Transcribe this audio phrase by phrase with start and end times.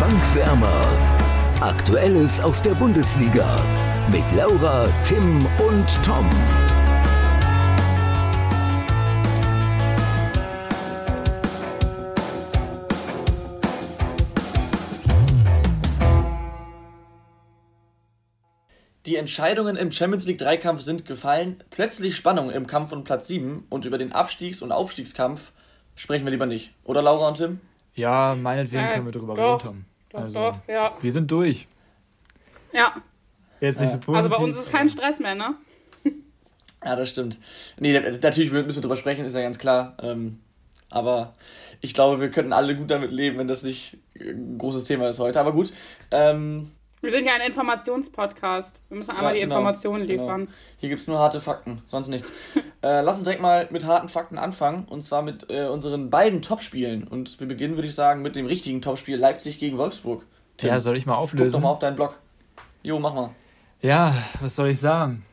[0.00, 0.86] Bankwärmer.
[1.60, 3.56] Aktuelles aus der Bundesliga
[4.10, 6.28] mit Laura, Tim und Tom.
[19.06, 21.62] Die Entscheidungen im Champions League Dreikampf sind gefallen.
[21.70, 25.52] Plötzlich Spannung im Kampf um Platz 7 und über den Abstiegs- und Aufstiegskampf
[25.94, 26.72] sprechen wir lieber nicht.
[26.84, 27.60] Oder Laura und Tim?
[27.94, 29.84] Ja, meinetwegen können wir drüber doch, reden, Tom.
[30.14, 30.92] Doch, Also, doch, ja.
[31.02, 31.66] wir sind durch.
[32.72, 32.94] Ja,
[33.60, 34.16] Jetzt nicht so positiv.
[34.16, 35.54] also bei uns ist kein Stress mehr, ne?
[36.84, 37.38] Ja, das stimmt.
[37.80, 39.96] Nee, natürlich müssen wir drüber sprechen, ist ja ganz klar.
[40.02, 40.38] Ähm,
[40.90, 41.32] aber
[41.80, 45.18] ich glaube, wir könnten alle gut damit leben, wenn das nicht ein großes Thema ist
[45.18, 45.40] heute.
[45.40, 45.72] Aber gut.
[46.10, 46.70] Ähm,
[47.04, 48.82] Wir sind ja ein Informationspodcast.
[48.88, 50.22] Wir müssen einmal Ja, die genau, Informationen genau.
[50.22, 50.48] liefern.
[50.78, 52.32] Hier gibt es nur harte Fakten, sonst nichts.
[52.82, 54.86] äh, lass uns direkt mal mit harten Fakten anfangen.
[54.88, 57.06] Und zwar mit äh, unseren beiden Topspielen.
[57.06, 60.24] Und wir beginnen, würde ich sagen, mit dem richtigen Topspiel Leipzig gegen Wolfsburg.
[60.56, 61.52] Tim, ja, soll ich mal guck auflösen?
[61.52, 62.18] doch mal auf deinen Blog.
[62.82, 63.30] Jo, mach mal.
[63.82, 65.26] Ja, was soll ich sagen?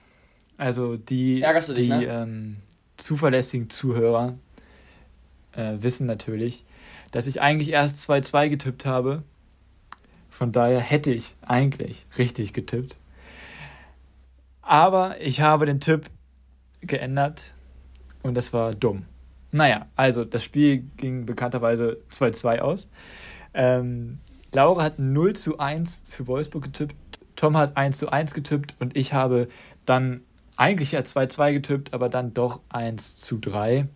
[0.58, 2.06] Also die, Ärgerst du dich, die ne?
[2.06, 2.58] ähm,
[2.98, 4.36] zuverlässigen Zuhörer
[5.54, 6.66] äh, wissen natürlich,
[7.12, 9.24] dass ich eigentlich erst 2-2 getippt habe.
[10.42, 12.98] Von daher hätte ich eigentlich richtig getippt.
[14.64, 16.10] Aber ich habe den Tipp
[16.82, 17.54] geändert
[18.24, 19.06] und das war dumm.
[19.52, 22.90] Naja, also das Spiel ging bekannterweise 2-2 aus.
[23.54, 24.18] Ähm,
[24.52, 26.96] Laura hat 0 zu 1 für Wolfsburg getippt,
[27.36, 29.48] Tom hat 1 zu 1 getippt und ich habe
[29.86, 30.22] dann
[30.58, 33.88] eigentlich ja 2-2 getippt, aber dann doch 1 zu 3.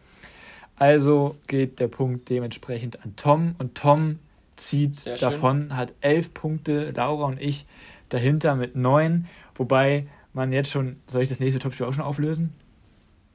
[0.75, 4.19] Also geht der Punkt dementsprechend an Tom und Tom
[4.56, 5.31] zieht Sehr schön.
[5.31, 7.66] davon, hat 11 Punkte, Laura und ich
[8.09, 12.53] dahinter mit 9, wobei man jetzt schon, soll ich das nächste Topspiel auch schon auflösen?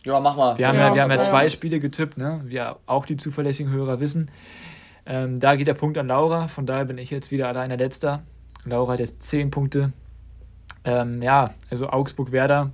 [0.05, 0.57] Ja, mach mal.
[0.57, 2.41] Wir haben Ja, ja, wir haben ja zwei Spiele getippt, ne?
[2.45, 4.31] wie ja auch die zuverlässigen Hörer wissen.
[5.07, 8.23] Ähm, da geht der Punkt an Laura, von daher bin ich jetzt wieder alleine letzter.
[8.65, 9.93] Laura hat jetzt 10 Punkte.
[10.85, 12.71] Ähm, ja, also Augsburg-Werder,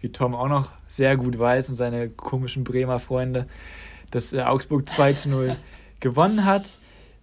[0.00, 3.46] wie Tom auch noch sehr gut weiß und seine komischen Bremer Freunde,
[4.10, 5.56] dass äh, Augsburg 2 zu 0
[6.00, 6.78] gewonnen hat.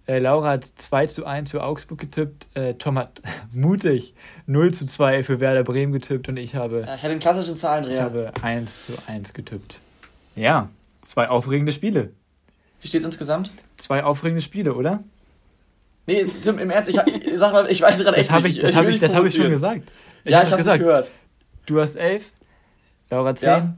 [0.06, 2.48] Äh, Laura hat 2 zu 1 für Augsburg getippt.
[2.54, 3.20] Äh, Tom hat
[3.52, 4.14] mutig
[4.46, 7.54] 0 zu 2 für Werder Bremen getippt und ich habe Ja, ich hatte den klassischen
[7.54, 8.02] ich Zahlendreher.
[8.02, 9.80] habe 1 zu 1 getippt.
[10.36, 10.68] Ja,
[11.02, 12.12] zwei aufregende Spiele.
[12.82, 13.50] Wie steht's insgesamt?
[13.78, 15.02] Zwei aufregende Spiele, oder?
[16.06, 18.54] Nee, Tim, im Ernst, ich, ich sag mal, ich weiß gerade echt Das habe ich,
[18.54, 18.64] nicht.
[18.64, 19.90] das hab will ich, das hab ich schon gesagt.
[20.24, 21.10] ja, hab ich hab's nicht gehört.
[21.66, 22.26] Du hast 11,
[23.10, 23.74] Laura 10, Ja.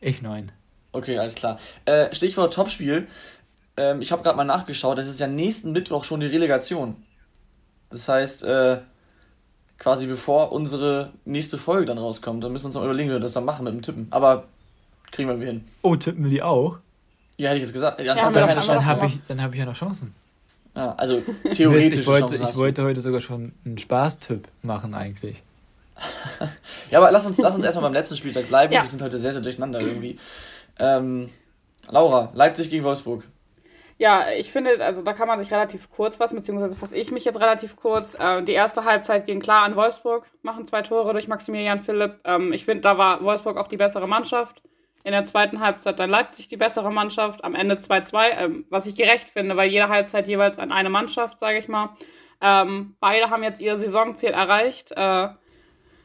[0.00, 0.52] ich 9.
[0.92, 1.58] Okay, alles klar.
[1.86, 3.08] Äh, Stichwort Topspiel.
[3.76, 6.96] Ähm, ich habe gerade mal nachgeschaut, es ist ja nächsten Mittwoch schon die Relegation.
[7.90, 8.78] Das heißt, äh,
[9.78, 13.20] quasi bevor unsere nächste Folge dann rauskommt, dann müssen wir uns noch überlegen, wie wir
[13.20, 14.06] das dann machen mit dem Tippen.
[14.10, 14.44] Aber
[15.10, 15.64] kriegen wir hin.
[15.82, 16.78] Oh, tippen wir die auch?
[17.36, 18.00] Ja, hätte ich jetzt gesagt.
[18.00, 20.14] Ja, Dann haben habe ich, dann hab ich ja noch Chancen.
[20.76, 21.20] Ja, also
[21.52, 22.00] theoretisch.
[22.00, 25.42] ich wollte, ich wollte heute sogar schon einen Spaßtipp machen eigentlich.
[26.90, 28.72] Ja, aber lass uns, lass uns erstmal beim letzten Spieltag bleiben.
[28.72, 28.82] Ja.
[28.82, 30.18] Wir sind heute sehr, sehr durcheinander irgendwie.
[30.78, 31.30] Ähm,
[31.88, 33.24] Laura, Leipzig gegen Wolfsburg.
[33.96, 37.24] Ja, ich finde, also da kann man sich relativ kurz fassen, beziehungsweise fasse ich mich
[37.24, 38.16] jetzt relativ kurz.
[38.18, 42.18] Äh, die erste Halbzeit ging klar an Wolfsburg, machen zwei Tore durch Maximilian Philipp.
[42.24, 44.62] Ähm, ich finde, da war Wolfsburg auch die bessere Mannschaft.
[45.04, 47.44] In der zweiten Halbzeit dann Leipzig die bessere Mannschaft.
[47.44, 51.38] Am Ende 2-2, ähm, was ich gerecht finde, weil jede Halbzeit jeweils an eine Mannschaft,
[51.38, 51.90] sage ich mal.
[52.40, 54.92] Ähm, beide haben jetzt ihr Saisonziel erreicht.
[54.92, 55.28] Äh,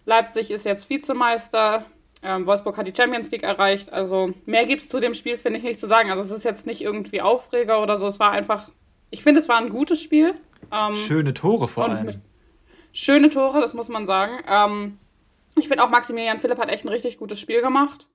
[0.05, 1.85] Leipzig ist jetzt Vizemeister.
[2.21, 3.93] Ähm, Wolfsburg hat die Champions League erreicht.
[3.93, 6.09] Also mehr gibt es zu dem Spiel, finde ich, nicht zu sagen.
[6.11, 8.07] Also es ist jetzt nicht irgendwie Aufreger oder so.
[8.07, 8.65] Es war einfach,
[9.09, 10.35] ich finde, es war ein gutes Spiel.
[10.71, 12.21] Ähm, Schöne Tore vor allem.
[12.91, 14.33] schöne Tore, das muss man sagen.
[14.47, 14.97] Ähm,
[15.55, 18.07] ich finde auch Maximilian Philipp hat echt ein richtig gutes Spiel gemacht.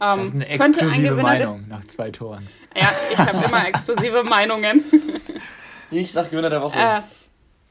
[0.00, 2.46] Ähm, Das ist eine ein exklusive der- Meinung nach zwei Toren.
[2.74, 4.84] Ja, ich habe immer exklusive Meinungen.
[5.92, 6.78] Riecht nach Gewinner der Woche.
[6.78, 7.00] Äh,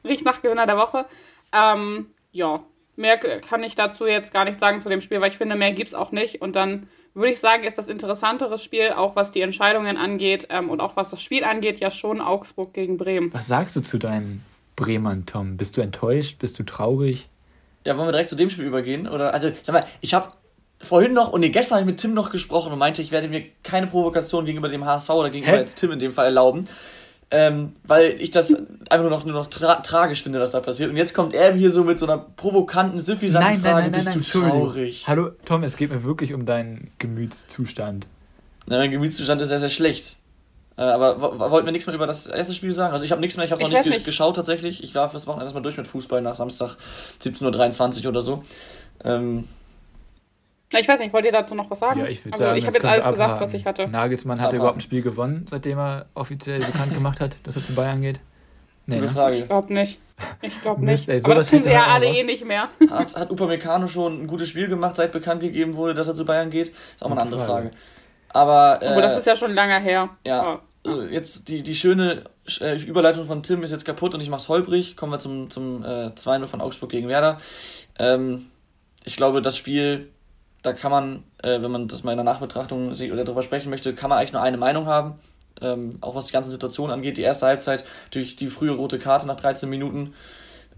[0.08, 1.04] riecht nach Gewinner der Woche.
[1.52, 2.60] Ähm, ja,
[2.96, 5.72] mehr kann ich dazu jetzt gar nicht sagen zu dem Spiel, weil ich finde, mehr
[5.72, 6.42] gibt's auch nicht.
[6.42, 10.68] Und dann würde ich sagen, ist das interessantere Spiel, auch was die Entscheidungen angeht ähm,
[10.68, 13.32] und auch was das Spiel angeht, ja schon Augsburg gegen Bremen.
[13.32, 14.44] Was sagst du zu deinen
[14.76, 15.56] Bremern, Tom?
[15.56, 16.38] Bist du enttäuscht?
[16.38, 17.28] Bist du traurig?
[17.84, 19.08] Ja, wollen wir direkt zu dem Spiel übergehen?
[19.08, 20.32] Oder, also, sag mal, ich habe
[20.82, 23.28] vorhin noch, und nee, gestern habe ich mit Tim noch gesprochen und meinte, ich werde
[23.28, 25.60] mir keine Provokation gegenüber dem HSV oder gegenüber Hä?
[25.60, 26.68] jetzt Tim in dem Fall erlauben.
[27.32, 28.50] Ähm, weil ich das
[28.88, 30.90] einfach nur noch, nur noch tra tragisch finde, was da passiert.
[30.90, 34.60] Und jetzt kommt er hier so mit so einer provokanten, süffisanten Frage, bist du Entschuldigung.
[34.66, 35.04] traurig?
[35.08, 38.06] Hallo, Tom, es geht mir wirklich um deinen Gemütszustand.
[38.66, 40.16] Na, mein Gemütszustand ist sehr, sehr schlecht.
[40.76, 42.92] Äh, aber wo- wo- wollten wir nichts mehr über das erste Spiel sagen?
[42.92, 44.04] Also ich habe nichts mehr, ich habe noch Ich nicht, nicht.
[44.06, 44.84] geschaut tatsächlich.
[44.84, 46.76] Ich war fürs Wochenende erstmal durch mit Fußball nach Samstag
[47.22, 48.42] 17.23 Uhr oder so.
[49.02, 49.48] Ähm,
[50.72, 52.00] Ich weiß nicht, wollt ihr dazu noch was sagen?
[52.00, 53.46] Ja, ich würde also, sagen, ich habe jetzt alles wir gesagt, abhaken.
[53.46, 53.88] was ich hatte.
[53.88, 54.56] Nagelsmann hat Abhaken.
[54.58, 58.20] überhaupt ein Spiel gewonnen, seitdem er offiziell bekannt gemacht hat, dass er zu Bayern geht.
[58.86, 59.08] Gute ne?
[59.08, 59.36] Frage.
[59.36, 60.00] Ich glaube nicht.
[60.42, 61.16] Ich glaube Mist, nicht.
[61.16, 62.64] ey, Aber das tun sie ja alle eh nicht mehr.
[62.90, 66.24] Hat, hat Upamecano schon ein gutes Spiel gemacht, seit bekannt gegeben wurde, dass er zu
[66.24, 66.68] Bayern geht?
[66.68, 67.68] Ist auch mal eine andere Frage.
[67.68, 67.70] Frage.
[68.30, 70.10] Aber äh, Obwohl, das ist ja schon lange her.
[70.24, 72.24] ja, äh, jetzt die, die schöne
[72.60, 74.96] äh, Überleitung von Tim ist jetzt kaputt und ich mach's holprig.
[74.96, 77.40] Kommen wir zum, zum äh, 2-0 von Augsburg gegen Werder.
[77.98, 78.46] Ähm,
[79.04, 80.10] ich glaube, das Spiel,
[80.66, 83.70] da kann man, äh, wenn man das mal in der Nachbetrachtung sieht oder darüber sprechen
[83.70, 85.14] möchte, kann man eigentlich nur eine Meinung haben.
[85.62, 87.16] Ähm, auch was die ganze Situation angeht.
[87.16, 90.12] Die erste Halbzeit durch die frühe rote Karte nach 13 Minuten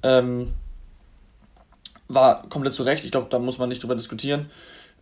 [0.02, 0.52] ähm,
[2.06, 3.05] war komplett zu Recht.
[3.05, 4.50] Ich glaube, da muss man nicht drüber diskutieren.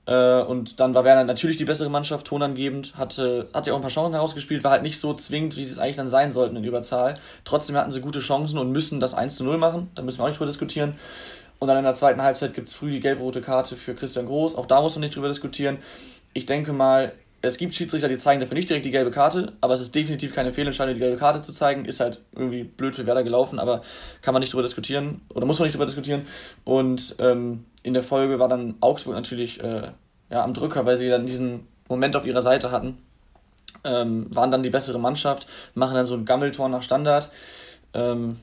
[0.06, 3.82] Äh, und dann war Werner natürlich die bessere Mannschaft, tonangebend, hatte, hat ja auch ein
[3.82, 6.56] paar Chancen herausgespielt, war halt nicht so zwingend, wie sie es eigentlich dann sein sollten
[6.56, 7.18] in Überzahl.
[7.44, 9.90] Trotzdem hatten sie gute Chancen und müssen das 1 zu 0 machen.
[9.96, 10.94] Da müssen wir auch nicht drüber diskutieren.
[11.58, 14.56] Und dann in der zweiten Halbzeit gibt es früh die gelb-rote Karte für Christian Groß.
[14.56, 15.78] Auch da muss man nicht drüber diskutieren.
[16.34, 17.12] Ich denke mal,
[17.42, 20.34] es gibt Schiedsrichter, die zeigen dafür nicht direkt die gelbe Karte, aber es ist definitiv
[20.34, 21.84] keine Fehlentscheidung, die gelbe Karte zu zeigen.
[21.84, 23.82] Ist halt irgendwie blöd für Werder gelaufen, aber
[24.22, 26.26] kann man nicht drüber diskutieren oder muss man nicht drüber diskutieren.
[26.64, 29.88] Und ähm, in der Folge war dann Augsburg natürlich äh,
[30.30, 32.98] ja, am Drücker, weil sie dann diesen Moment auf ihrer Seite hatten.
[33.84, 37.30] Ähm, waren dann die bessere Mannschaft, machen dann so ein Gammeltor nach Standard.
[37.94, 38.40] Ähm,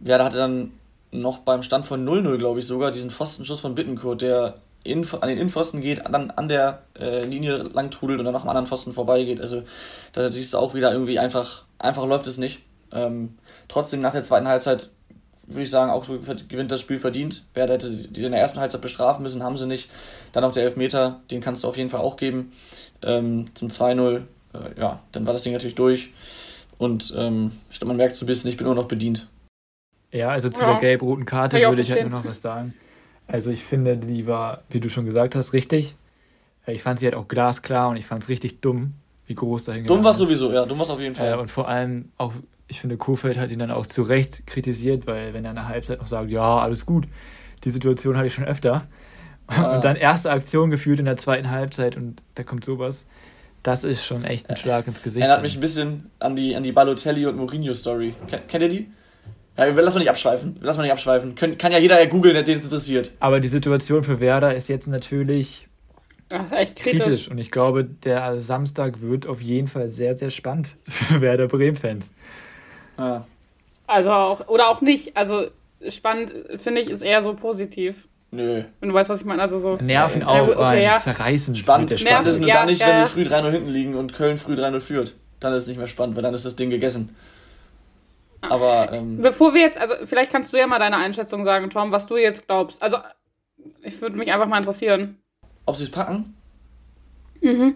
[0.00, 0.72] Werder hatte dann
[1.12, 4.54] noch beim Stand von 0-0, glaube ich sogar, diesen Pfostenschuss von Bittenkurt, der
[4.84, 8.42] in, an den Innenpfosten geht, dann an der äh, Linie lang trudelt und dann noch
[8.42, 9.40] am anderen Pfosten vorbeigeht.
[9.40, 9.62] Also
[10.12, 12.60] da siehst du auch wieder irgendwie einfach, einfach läuft es nicht.
[12.92, 13.36] Ähm,
[13.68, 14.90] trotzdem nach der zweiten Halbzeit
[15.46, 17.44] würde ich sagen, Augsburg gewinnt das Spiel verdient.
[17.54, 19.90] Werder hätte die in der ersten Halbzeit bestrafen müssen, haben sie nicht.
[20.32, 22.52] Dann noch der Elfmeter, den kannst du auf jeden Fall auch geben.
[23.02, 26.10] Ähm, zum 2-0, äh, ja, dann war das Ding natürlich durch.
[26.78, 29.26] Und ähm, ich glaube, man merkt so ein bisschen, ich bin nur noch bedient.
[30.12, 30.72] Ja, also zu Ja.
[30.72, 32.74] der gelb-roten Karte ich würde ich halt nur noch was sagen.
[33.28, 35.96] Also ich finde, die war, wie du schon gesagt hast, richtig.
[36.66, 38.94] Äh, Ich fand sie halt auch glasklar und ich fand es richtig dumm,
[39.26, 41.32] wie groß da Dumm war sowieso, ja, dumm war auf jeden Fall.
[41.32, 42.32] Äh, und vor allem auch,
[42.66, 45.68] ich finde, Kofeld hat ihn dann auch zu Recht kritisiert, weil wenn er in der
[45.68, 47.06] Halbzeit noch sagt, ja, alles gut,
[47.64, 48.86] die Situation hatte ich schon öfter.
[49.52, 49.74] Ja.
[49.74, 53.06] Und dann erste Aktion gefühlt in der zweiten Halbzeit und da kommt sowas.
[53.64, 55.24] Das ist schon echt ein Schlag ins Gesicht.
[55.26, 58.14] Erinnert mich ein bisschen an die, an die Balotelli und Mourinho-Story.
[58.28, 58.90] Ken- Kennt ihr die?
[59.60, 60.54] Ja, lass mal nicht abschweifen.
[60.62, 61.34] Lass mal nicht abschweifen.
[61.34, 63.12] Kön kann ja jeder googeln, der den es interessiert.
[63.20, 65.68] Aber die Situation für Werder ist jetzt natürlich
[66.30, 67.00] ist echt kritisch.
[67.02, 67.28] kritisch.
[67.28, 72.10] Und ich glaube, der Samstag wird auf jeden Fall sehr, sehr spannend für Werder Bremen-Fans.
[72.96, 73.26] Ja.
[73.86, 75.14] Also auch, oder auch nicht.
[75.18, 75.48] Also
[75.86, 78.08] spannend, finde ich, ist eher so positiv.
[78.30, 78.62] Nö.
[78.78, 79.42] Wenn du weißt, was ich meine.
[79.42, 79.76] Also so.
[79.76, 80.96] Nerven Ja, aufreißen, ja.
[80.96, 81.56] zerreißen.
[81.56, 82.38] Spannend, spannend ist Spaß.
[82.38, 83.06] nur Ja, dann nicht, ja, wenn ja.
[83.06, 85.14] sie früh 3-0 hinten liegen und Köln früh 3-0 führt.
[85.40, 87.14] Dann ist es nicht mehr spannend, weil dann ist das Ding gegessen.
[88.42, 91.92] Aber, ähm, Bevor wir jetzt, also vielleicht kannst du ja mal deine Einschätzung sagen, Tom,
[91.92, 92.82] was du jetzt glaubst.
[92.82, 92.98] Also
[93.82, 95.18] ich würde mich einfach mal interessieren.
[95.66, 96.34] ob sie es packen?
[97.42, 97.74] Mhm.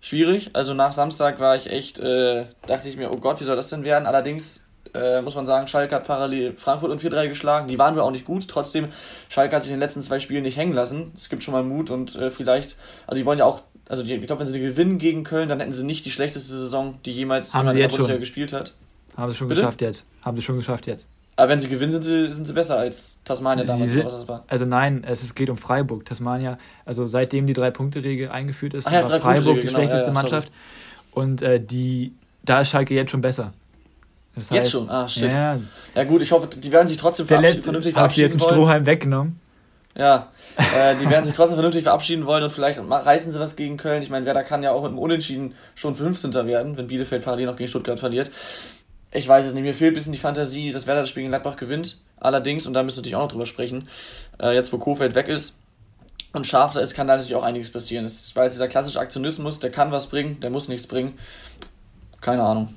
[0.00, 0.50] Schwierig.
[0.54, 3.68] Also nach Samstag war ich echt, äh, dachte ich mir, oh Gott, wie soll das
[3.68, 4.06] denn werden?
[4.06, 7.68] Allerdings äh, muss man sagen, Schalke hat parallel Frankfurt und 4-3 geschlagen.
[7.68, 8.48] Die waren wir auch nicht gut.
[8.48, 8.88] Trotzdem,
[9.28, 11.12] Schalke hat sich in den letzten zwei Spielen nicht hängen lassen.
[11.16, 12.76] Es gibt schon mal Mut und äh, vielleicht,
[13.06, 15.60] also die wollen ja auch, also die, ich glaube, wenn sie gewinnen gegen Köln, dann
[15.60, 17.98] hätten sie nicht die schlechteste Saison, die jemals Haben jemand sie in der jetzt schon.
[17.98, 18.72] Bundesliga gespielt hat.
[19.16, 19.60] Haben sie schon Bitte?
[19.60, 20.04] geschafft jetzt.
[20.22, 21.08] Haben sie schon geschafft jetzt.
[21.36, 24.20] Aber wenn sie gewinnen, sind sie, sind sie besser als Tasmania damals, sind- oder was
[24.20, 24.44] das war.
[24.48, 26.04] Also nein, es ist- geht um Freiburg.
[26.04, 30.12] Tasmania, also seitdem die Drei-Punkte-Regel eingeführt ist, Ach ja, war Freiburg die genau, schlechteste ja.
[30.12, 30.52] Mannschaft.
[31.12, 32.12] Und äh, die,
[32.44, 33.52] da ist Schalke jetzt schon besser.
[34.36, 34.88] Das Jetzt schon?
[34.88, 35.32] Ah, shit.
[35.32, 35.58] Ja,
[35.94, 38.52] Ja gut, ich hoffe, die werden sich trotzdem verabschieden, vernünftig habe ich dir jetzt verabschieden
[38.54, 38.62] einen.
[38.62, 39.40] Strohhalm weggenommen.
[39.96, 43.76] Ja, äh, die werden sich trotzdem vernünftig verabschieden wollen und vielleicht reißen sie was gegen
[43.76, 44.02] Köln.
[44.04, 46.32] Ich meine, Werder kann ja auch mit dem Unentschieden schon 15.
[46.46, 48.30] werden, wenn Bielefeld parallel noch gegen Stuttgart verliert.
[49.12, 51.32] Ich weiß es nicht, mir fehlt ein bisschen die Fantasie, dass Werder das Spiel gegen
[51.32, 51.98] Gladbach gewinnt.
[52.18, 53.88] Allerdings, und da müssen wir natürlich auch noch drüber sprechen,
[54.40, 55.58] äh, jetzt wo Kofeld weg ist
[56.32, 58.04] und scharf da ist, kann da natürlich auch einiges passieren.
[58.04, 61.18] Es war jetzt dieser klassische Aktionismus, der kann was bringen, der muss nichts bringen.
[62.20, 62.74] Keine Ahnung.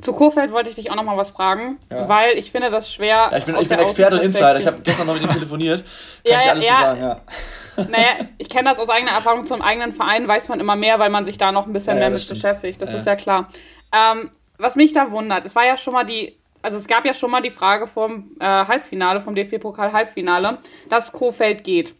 [0.00, 2.08] Zu Kofeld wollte ich dich auch noch mal was fragen, Ja.
[2.08, 3.30] weil ich finde das schwer.
[3.32, 5.82] Ja, ich bin, ich bin Experte und Insider, ich habe gestern noch mit ihm telefoniert.
[6.24, 6.74] Kann Ja, ich alles ja.
[6.74, 7.20] zu sagen, ja.
[7.90, 11.10] Naja, ich kenne das aus eigener Erfahrung zum eigenen Verein, weiß man immer mehr, weil
[11.10, 12.80] man sich da noch ein bisschen mehr das mit beschäftigt.
[12.82, 13.48] Das ist ja klar.
[13.92, 17.14] Ähm, was mich da wundert, es war ja schon mal die, also es gab ja
[17.14, 21.94] schon mal die Frage vom äh, Halbfinale, vom DFB-Pokal-Halbfinale, dass Kofeld geht.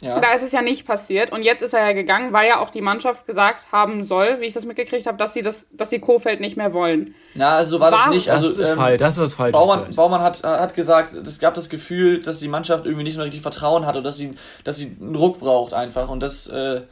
[0.00, 0.20] ja.
[0.20, 2.70] Da ist es ja nicht passiert und jetzt ist er ja gegangen, weil ja auch
[2.70, 5.98] die Mannschaft gesagt haben soll, wie ich das mitgekriegt habe, dass sie das, dass sie
[5.98, 7.16] Kofeld nicht mehr wollen.
[7.34, 8.28] Na, also so war das nicht.
[8.28, 9.58] Das Also, ist ähm, falsch, das ist was Falsches.
[9.60, 9.92] Baumann.
[9.96, 13.42] Baumann hat, hat gesagt, es gab das Gefühl, dass die Mannschaft irgendwie nicht mehr richtig
[13.42, 16.08] Vertrauen hat oder dass sie, dass sie einen Ruck braucht einfach.
[16.08, 16.82] Und das, äh,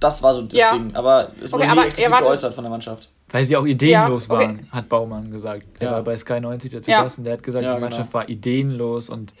[0.00, 0.72] das war so das Ja.
[0.72, 0.94] Ding.
[0.94, 3.10] Aber es wurde Okay, nie aber wartet- geäußert von der Mannschaft.
[3.30, 4.44] Weil sie auch ideenlos Ja, okay.
[4.46, 5.64] waren, hat Baumann gesagt.
[5.80, 5.94] Der Ja.
[5.96, 7.02] war bei Sky 90 der zu Ja.
[7.02, 7.86] Gast und der hat gesagt, Ja, die genau.
[7.86, 9.34] Mannschaft war ideenlos und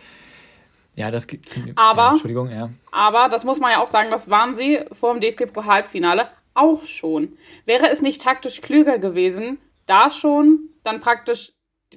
[0.94, 1.26] ja, das
[1.76, 2.68] Aber- ja, Entschuldigung, ja.
[2.92, 7.38] Aber das muss man ja auch sagen, das waren sie vor dem DFB-Halbfinale auch schon.
[7.64, 11.52] Wäre es nicht taktisch klüger gewesen, da schon dann praktisch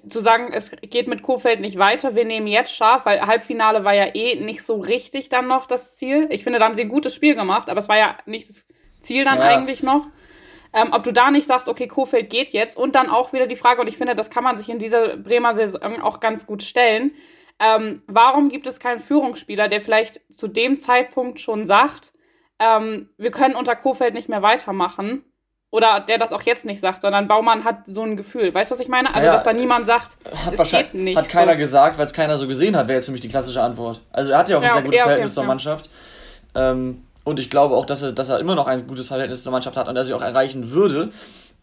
[0.08, 3.94] zu sagen, es geht mit Kofeld nicht weiter, wir nehmen jetzt scharf, weil Halbfinale war
[3.94, 6.28] ja eh nicht so richtig dann noch das Ziel.
[6.30, 8.68] Ich finde, da haben sie ein gutes Spiel gemacht, aber es war ja nicht das
[9.00, 9.46] Ziel dann ja.
[9.46, 10.08] eigentlich noch.
[10.74, 13.58] Ähm, ob du da nicht sagst, okay, Kofeld geht jetzt und dann auch wieder die
[13.58, 16.64] Frage, und ich finde, das kann man sich in dieser Bremer Saison auch ganz gut
[16.64, 17.12] stellen.
[17.60, 22.14] Ähm, warum gibt es keinen Führungsspieler, der vielleicht zu dem Zeitpunkt schon sagt,
[22.60, 25.26] ähm, wir können unter Kofeld nicht mehr weitermachen?
[25.72, 28.54] Oder der das auch jetzt nicht sagt, sondern Baumann hat so ein Gefühl.
[28.54, 29.14] Weißt du, was ich meine?
[29.16, 31.18] Also, ja, dass da niemand sagt, hat es geht nicht.
[31.18, 31.58] Hat keiner so.
[31.60, 34.02] gesagt, weil es keiner so gesehen hat, wäre jetzt für mich die klassische Antwort.
[34.12, 35.90] Also, er hat ja auch ein ja, sehr gutes ja, okay, Verhältnis zur Mannschaft.
[36.56, 39.54] Ähm, und ich glaube auch, dass er, dass er immer noch ein gutes Verhältnis zur
[39.54, 41.12] Mannschaft hat und er sie auch erreichen würde.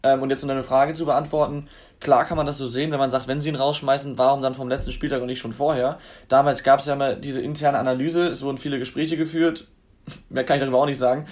[0.01, 1.67] Ähm, und jetzt um deine Frage zu beantworten,
[1.99, 4.55] klar kann man das so sehen, wenn man sagt, wenn sie ihn rausschmeißen, warum dann
[4.55, 5.99] vom letzten Spieltag und nicht schon vorher?
[6.29, 9.67] Damals gab es ja mal diese interne Analyse, es wurden viele Gespräche geführt,
[10.29, 11.25] mehr kann ich darüber auch nicht sagen.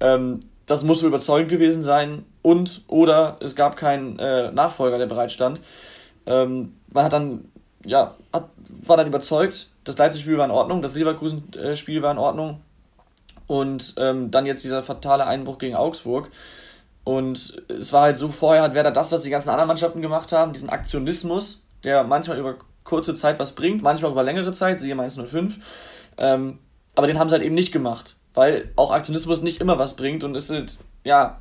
[0.00, 5.06] Ähm, das muss so überzeugend gewesen sein und oder es gab keinen äh, Nachfolger, der
[5.06, 5.60] bereitstand.
[6.26, 7.44] Ähm, man hat dann,
[7.84, 8.48] ja, hat,
[8.86, 12.60] war dann überzeugt, das Leipzig-Spiel war in Ordnung, das Leverkusen-Spiel war in Ordnung
[13.46, 16.30] und ähm, dann jetzt dieser fatale Einbruch gegen Augsburg.
[17.04, 20.32] Und es war halt so, vorher hat Werder das, was die ganzen anderen Mannschaften gemacht
[20.32, 24.94] haben, diesen Aktionismus, der manchmal über kurze Zeit was bringt, manchmal über längere Zeit, siehe
[24.94, 25.58] Mainz 05.
[26.16, 26.58] Ähm,
[26.94, 30.24] aber den haben sie halt eben nicht gemacht, weil auch Aktionismus nicht immer was bringt
[30.24, 31.40] und es halt, ja,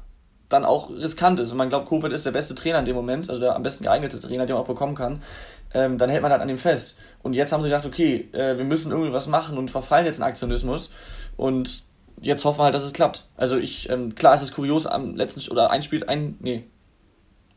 [0.50, 1.51] dann auch riskant ist.
[1.51, 3.83] Und man glaubt, Kofeld ist der beste Trainer in dem Moment, also der am besten
[3.83, 5.21] geeignete Trainer, den man auch bekommen kann.
[5.73, 6.97] Ähm, dann hält man halt an ihm fest.
[7.23, 10.17] Und jetzt haben sie gedacht, okay, äh, wir müssen irgendwie was machen und verfallen jetzt
[10.17, 10.91] in Aktionismus.
[11.35, 11.83] Und
[12.21, 13.25] jetzt hoffen wir halt, dass es klappt.
[13.35, 16.65] Also ich, ähm, klar ist es kurios, am letzten oder ein Spiel, ein, nee,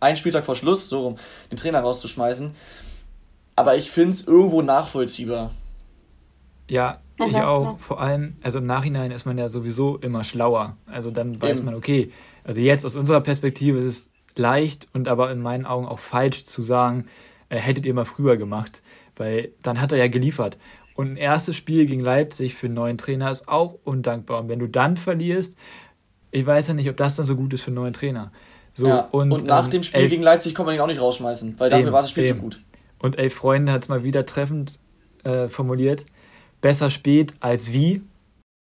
[0.01, 1.17] ein Spieltag vor Schluss, so rum,
[1.51, 2.55] den Trainer rauszuschmeißen.
[3.55, 5.51] Aber ich finde es irgendwo nachvollziehbar.
[6.69, 7.79] Ja, ich auch.
[7.79, 10.77] Vor allem, also im Nachhinein ist man ja sowieso immer schlauer.
[10.87, 11.67] Also dann weiß Eben.
[11.67, 12.11] man, okay,
[12.45, 16.45] also jetzt aus unserer Perspektive ist es leicht und aber in meinen Augen auch falsch
[16.45, 17.07] zu sagen,
[17.49, 18.83] äh, hättet ihr mal früher gemacht.
[19.17, 20.59] Weil dann hat er ja geliefert.
[20.95, 24.41] Und ein erstes Spiel gegen Leipzig für einen neuen Trainer ist auch undankbar.
[24.41, 25.57] Und wenn du dann verlierst,
[26.31, 28.33] ich weiß ja nicht, ob das dann so gut ist für einen neuen Trainer.
[28.73, 30.87] So, ja, und, und, nach ähm, dem Spiel elf, gegen Leipzig kann man ihn auch
[30.87, 32.37] nicht rausschmeißen, weil dafür eben, war das Spiel eben.
[32.37, 32.63] zu gut.
[32.99, 34.79] Und elf Freunde hat es mal wieder treffend
[35.25, 36.05] äh, formuliert.
[36.61, 38.03] Besser spät als wie.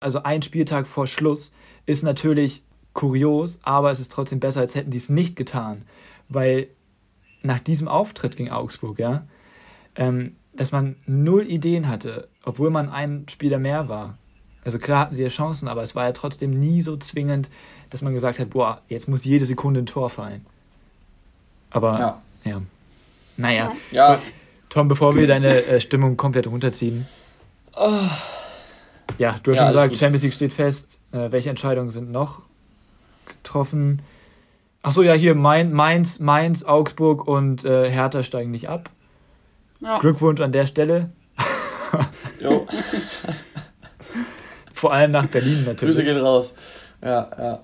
[0.01, 1.53] Also ein Spieltag vor Schluss
[1.87, 5.83] ist natürlich kurios, aber es ist trotzdem besser, als hätten die es nicht getan.
[6.29, 6.69] Weil
[7.43, 9.25] nach diesem Auftritt gegen Augsburg, ja,
[9.97, 14.19] ähm, dass man null Ideen hatte, obwohl man ein Spieler mehr war.
[14.65, 17.51] Also klar hatten sie ja Chancen, aber es war ja trotzdem nie so zwingend,
[17.89, 20.45] dass man gesagt hat, boah, jetzt muss jede Sekunde ein Tor fallen.
[21.71, 22.23] Aber ja.
[22.45, 22.63] ja.
[23.37, 23.73] Naja.
[23.91, 24.21] Ja.
[24.69, 27.09] Tom, bevor wir deine äh, Stimmung komplett runterziehen.
[27.81, 27.99] Oh.
[29.17, 31.01] Ja, du hast ja, schon gesagt, Champions League steht fest.
[31.13, 32.43] Äh, welche Entscheidungen sind noch
[33.27, 34.03] getroffen?
[34.83, 38.91] Achso, ja, hier Mainz, Mainz, Augsburg und äh, Hertha steigen nicht ab.
[39.81, 39.99] Ja.
[39.99, 41.11] Glückwunsch an der Stelle.
[42.39, 42.67] Jo.
[44.73, 45.97] Vor allem nach Berlin natürlich.
[45.97, 46.55] Grüße gehen raus.
[47.03, 47.61] Ja, ja.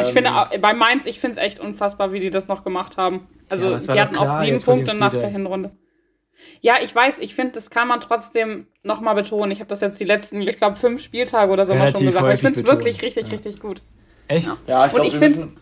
[0.00, 0.30] Ich ähm, finde,
[0.60, 3.28] bei Mainz, ich finde es echt unfassbar, wie die das noch gemacht haben.
[3.48, 5.70] Also, ja, die hatten auch sieben Punkte nach der Hinrunde.
[6.60, 9.52] Ja, ich weiß, ich finde, das kann man trotzdem nochmal betonen.
[9.52, 12.34] Ich habe das jetzt die letzten, ich glaube, fünf Spieltage oder so mal schon gesagt.
[12.34, 13.32] Ich finde es wirklich richtig, ja.
[13.32, 13.82] richtig gut.
[14.28, 14.46] Echt?
[14.46, 15.60] Ja, ja ich wir müssen,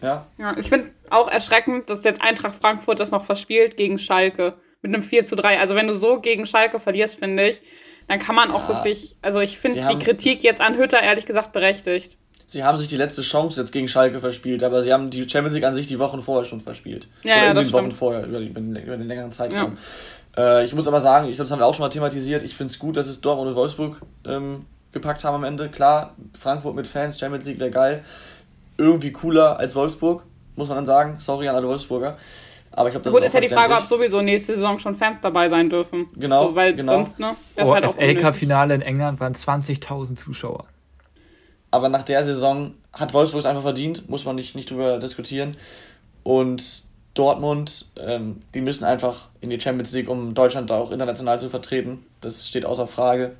[0.00, 0.26] ja.
[0.38, 4.94] ja ich finde auch erschreckend, dass jetzt Eintracht Frankfurt das noch verspielt gegen Schalke mit
[4.94, 5.58] einem 4 zu 3.
[5.58, 7.62] Also wenn du so gegen Schalke verlierst, finde ich,
[8.06, 8.76] dann kann man auch ja.
[8.76, 12.18] wirklich, also ich finde die Kritik jetzt an Hütter ehrlich gesagt berechtigt.
[12.48, 15.54] Sie haben sich die letzte Chance jetzt gegen Schalke verspielt, aber sie haben die Champions
[15.54, 17.06] League an sich die Wochen vorher schon verspielt.
[17.22, 19.76] Ja, Oder ja das Wochen vorher, über, den, über den längeren Zeitraum.
[20.34, 20.60] Ja.
[20.60, 22.56] Äh, ich muss aber sagen, ich glaube, das haben wir auch schon mal thematisiert, ich
[22.56, 25.68] finde es gut, dass es Dortmund und Wolfsburg ähm, gepackt haben am Ende.
[25.68, 28.02] Klar, Frankfurt mit Fans, Champions League wäre geil.
[28.78, 30.24] Irgendwie cooler als Wolfsburg,
[30.56, 31.16] muss man dann sagen.
[31.18, 32.16] Sorry an alle Wolfsburger.
[32.70, 34.94] Aber ich glaube, das Gut, ist, ist ja die Frage, ob sowieso nächste Saison schon
[34.94, 36.06] Fans dabei sein dürfen.
[36.16, 36.48] Genau.
[36.48, 36.92] So, weil genau.
[36.92, 37.36] sonst, ne?
[37.56, 40.64] Oh, halt FA Cup Finale in England waren 20.000 Zuschauer.
[41.70, 45.56] Aber nach der Saison hat Wolfsburg es einfach verdient, muss man nicht, nicht drüber diskutieren.
[46.22, 46.82] Und
[47.14, 51.50] Dortmund, ähm, die müssen einfach in die Champions League, um Deutschland da auch international zu
[51.50, 52.06] vertreten.
[52.20, 53.36] Das steht außer Frage.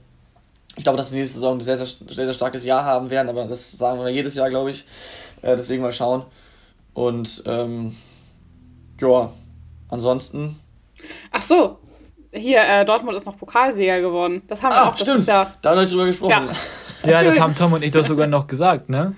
[0.76, 3.28] Ich glaube, dass die nächste Saison ein sehr, sehr, sehr, sehr starkes Jahr haben werden,
[3.28, 4.84] aber das sagen wir jedes Jahr, glaube ich.
[5.42, 6.24] Äh, deswegen mal schauen.
[6.92, 7.96] Und ähm,
[9.00, 9.32] ja,
[9.88, 10.58] ansonsten.
[11.30, 11.78] Ach so,
[12.32, 14.42] hier, äh, Dortmund ist noch Pokalsieger geworden.
[14.48, 14.96] Das haben wir ah, auch.
[14.96, 15.26] Stimmt.
[15.26, 16.30] Ja, da haben wir drüber gesprochen.
[16.30, 16.48] Ja.
[17.04, 19.14] ja, das haben Tom und ich doch sogar noch gesagt, ne?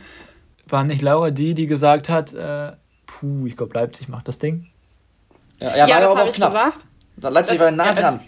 [0.66, 2.72] War nicht Laura die, die gesagt hat, äh,
[3.06, 4.68] puh, ich glaube, Leipzig macht das Ding?
[5.58, 6.50] Ja, ja, ja das habe ich knapp.
[6.50, 6.86] gesagt.
[7.16, 8.20] Leipzig das, war nah dran.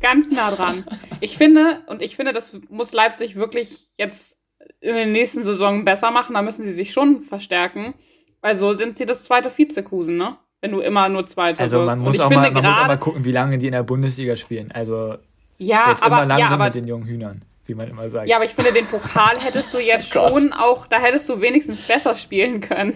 [0.00, 0.84] Ganz nah dran.
[1.20, 4.36] Ich finde, und ich finde, das muss Leipzig wirklich jetzt
[4.80, 6.34] in der nächsten Saison besser machen.
[6.34, 7.94] Da müssen sie sich schon verstärken.
[8.42, 10.36] Also sind sie das zweite Vizekusen, ne?
[10.62, 11.86] wenn du immer nur Zweiter Also wirst.
[11.86, 13.58] man Und muss, ich auch finde mal, man muss auch gerade- mal gucken, wie lange
[13.58, 14.70] die in der Bundesliga spielen.
[14.72, 15.16] Also
[15.58, 18.28] ja, jetzt aber, immer langsam ja, aber mit den jungen Hühnern, wie man immer sagt.
[18.28, 21.40] Ja, aber ich finde, den Pokal hättest du jetzt Oh schon auch, da hättest du
[21.40, 22.94] wenigstens besser spielen können.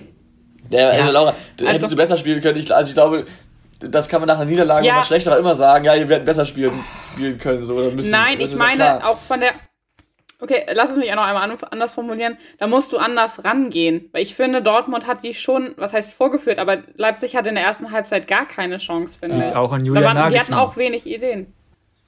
[0.70, 1.10] Ja, also Ja.
[1.10, 2.58] Laura, du Also- hättest du besser spielen können.
[2.58, 3.24] Ich, also ich glaube,
[3.80, 4.94] das kann man nach einer Niederlage, Ja.
[4.94, 6.72] man schlechter immer sagen, ja, ihr werdet besser spielen,
[7.14, 7.64] spielen können.
[7.64, 8.10] So, oder müssen.
[8.10, 9.06] Nein, Das ich ja meine klar.
[9.08, 9.52] auch von der.
[10.38, 12.36] Okay, lass es mich auch noch einmal an- anders formulieren.
[12.58, 14.10] Da musst du anders rangehen.
[14.12, 17.64] Weil ich finde, Dortmund hat die schon, was heißt vorgeführt, aber Leipzig hatte in der
[17.64, 19.56] ersten Halbzeit gar keine Chance, finde ich.
[19.56, 21.54] auch an Da Julian waren, die hatten auch wenig Ideen.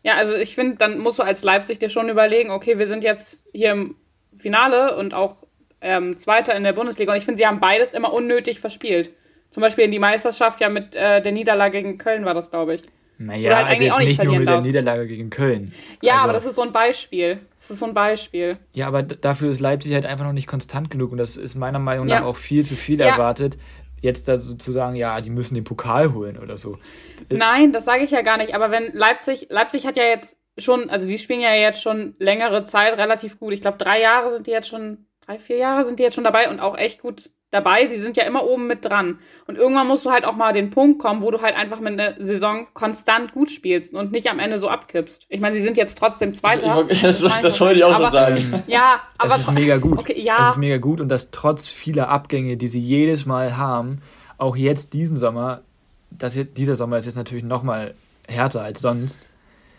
[0.03, 3.03] Ja, also ich finde, dann musst du als Leipzig dir schon überlegen, okay, wir sind
[3.05, 3.97] jetzt hier im
[4.37, 5.37] Finale und auch
[5.81, 7.13] ähm, Zweiter in der Bundesliga.
[7.13, 9.11] Und ich finde, sie haben beides immer unnötig verspielt.
[9.51, 12.75] Zum Beispiel in die Meisterschaft ja mit äh, der Niederlage gegen Köln war das, glaube
[12.75, 12.83] ich.
[13.21, 14.67] Naja, halt also jetzt nicht nicht nur mit der darfst.
[14.69, 15.73] Niederlage gegen Köln.
[16.03, 17.41] Ja, also, aber das ist so ein Beispiel.
[17.57, 18.59] Das ist so ein Beispiel.
[18.75, 21.81] Ja, aber dafür ist Leipzig halt einfach noch nicht konstant genug und das ist meiner
[21.81, 22.21] Meinung Ja.
[22.21, 23.07] nach auch viel zu viel Ja.
[23.09, 23.59] erwartet.
[24.01, 26.79] Jetzt da so zu sagen, ja, die müssen den Pokal holen oder so.
[27.31, 28.55] Nein, das sage ich ja gar nicht.
[28.55, 32.65] Aber wenn Leipzig, Leipzig hat ja jetzt schon, also die spielen ja jetzt schon längere
[32.65, 33.53] Zeit relativ gut.
[33.53, 36.25] Ich glaube, drei Jahre sind die jetzt schon, drei, vier Jahre sind die jetzt schon
[36.25, 37.87] dabei und auch echt gut dabei.
[37.87, 39.19] Sie sind ja immer oben mit dran.
[39.47, 42.01] Und irgendwann musst du halt auch mal den Punkt kommen, wo du halt einfach mit
[42.01, 45.27] einer Saison konstant gut spielst und nicht am Ende so abkippst.
[45.29, 46.85] Ich meine, sie sind jetzt trotzdem Ich, Zweiter.
[47.03, 48.63] das, das, das wollte ich auch Aber- schon sagen.
[48.69, 49.99] Ja, aber Das ist mega gut.
[49.99, 50.39] Okay, ja.
[50.39, 54.01] Das ist mega gut und das trotz vieler Abgänge, die sie jedes Mal haben,
[54.39, 55.61] auch jetzt diesen Sommer,
[56.11, 57.95] das jetzt, dieser Sommer ist jetzt natürlich noch mal
[58.27, 59.27] härter als sonst.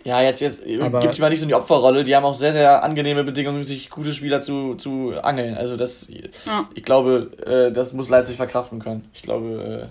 [0.10, 2.04] Ja, jetzt, jetzt Aber- gibt mal nicht so in die Opferrolle.
[2.04, 5.56] Die haben auch sehr, sehr angenehme Bedingungen, sich gute Spieler zu, zu angeln.
[5.56, 6.08] Also das,
[6.46, 6.68] Ja.
[6.74, 9.08] ich glaube, äh, das muss Leipzig verkraften können.
[9.14, 9.90] Ich glaube,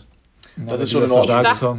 [0.58, 1.40] äh, Aber ist schon in Ordnung.
[1.40, 1.76] Ich sag-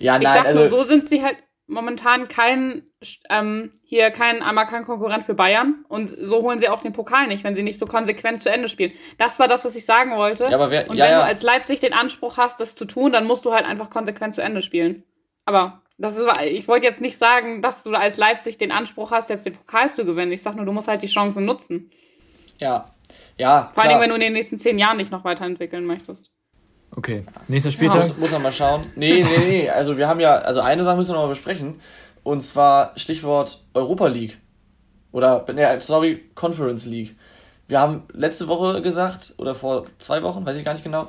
[0.00, 2.84] ja, Ich nein, sag nur, also so sind sie halt momentan kein,
[3.28, 7.26] ähm, hier kein, einmal kein Konkurrent für Bayern und so holen sie auch den Pokal
[7.26, 8.92] nicht, wenn sie nicht so konsequent zu Ende spielen.
[9.18, 10.44] Das war das, was ich sagen wollte.
[10.44, 11.18] Ja, aber wer- und ja, wenn ja.
[11.18, 14.34] du als Leipzig den Anspruch hast, das zu tun, dann musst du halt einfach konsequent
[14.34, 15.02] zu Ende spielen.
[15.44, 19.30] Aber das ist, ich wollte jetzt nicht sagen, dass du als Leipzig den Anspruch hast,
[19.30, 20.32] jetzt den Pokal zu gewinnen.
[20.32, 21.90] Ich sag nur, du musst halt die Chancen nutzen.
[22.58, 22.86] ja,
[23.38, 23.84] ja, Vor.
[23.84, 26.30] Dingen, wenn du in den nächsten zehn Jahren dich noch weiterentwickeln möchtest.
[26.94, 28.08] Okay, nächster Spieltag.
[28.08, 28.84] muss, muss man mal schauen.
[28.96, 29.70] Nee, nee, nee.
[29.70, 31.80] Also wir haben ja, also eine Sache müssen wir noch mal besprechen.
[32.22, 34.38] Und zwar Stichwort Europa League.
[35.10, 37.16] Oder, nee, sorry, Conference League.
[37.68, 41.08] Wir haben letzte Woche gesagt, oder vor zwei Wochen, weiß ich gar nicht genau,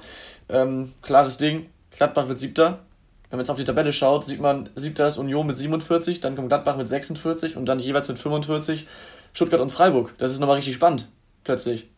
[0.50, 2.80] ähm, klares Ding, Gladbach wird siebter.
[3.34, 6.36] Wenn man jetzt auf die Tabelle schaut, sieht man, siebter ist Union mit 47, dann
[6.36, 8.86] kommt Gladbach mit 46 und dann jeweils mit 45
[9.34, 10.14] Stuttgart und Freiburg.
[10.20, 11.10] Das ist nochmal richtig spannend,
[11.44, 11.90] plötzlich.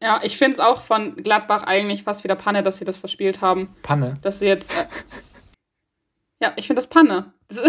[0.00, 3.40] Ja, ich finde es auch von Gladbach eigentlich fast wieder Panne, dass sie das verspielt
[3.40, 3.74] haben.
[3.82, 4.14] Panne.
[4.22, 4.70] dass sie jetzt.
[4.70, 4.86] Äh,
[6.40, 7.32] ja, ich finde das Panne.
[7.48, 7.58] Das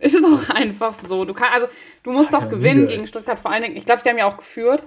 [0.00, 1.26] ist- ist doch einfach so.
[1.26, 1.66] Du kann, also
[2.02, 3.76] du musst doch Ja, gewinnen gegen Stuttgart vor allen Dingen.
[3.76, 4.86] Ich glaube, sie haben ja auch geführt.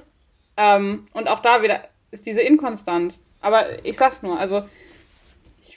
[0.58, 3.19] Ähm, und auch da wieder ist diese Inkonstant.
[3.39, 4.67] Aber ich sag's nur, also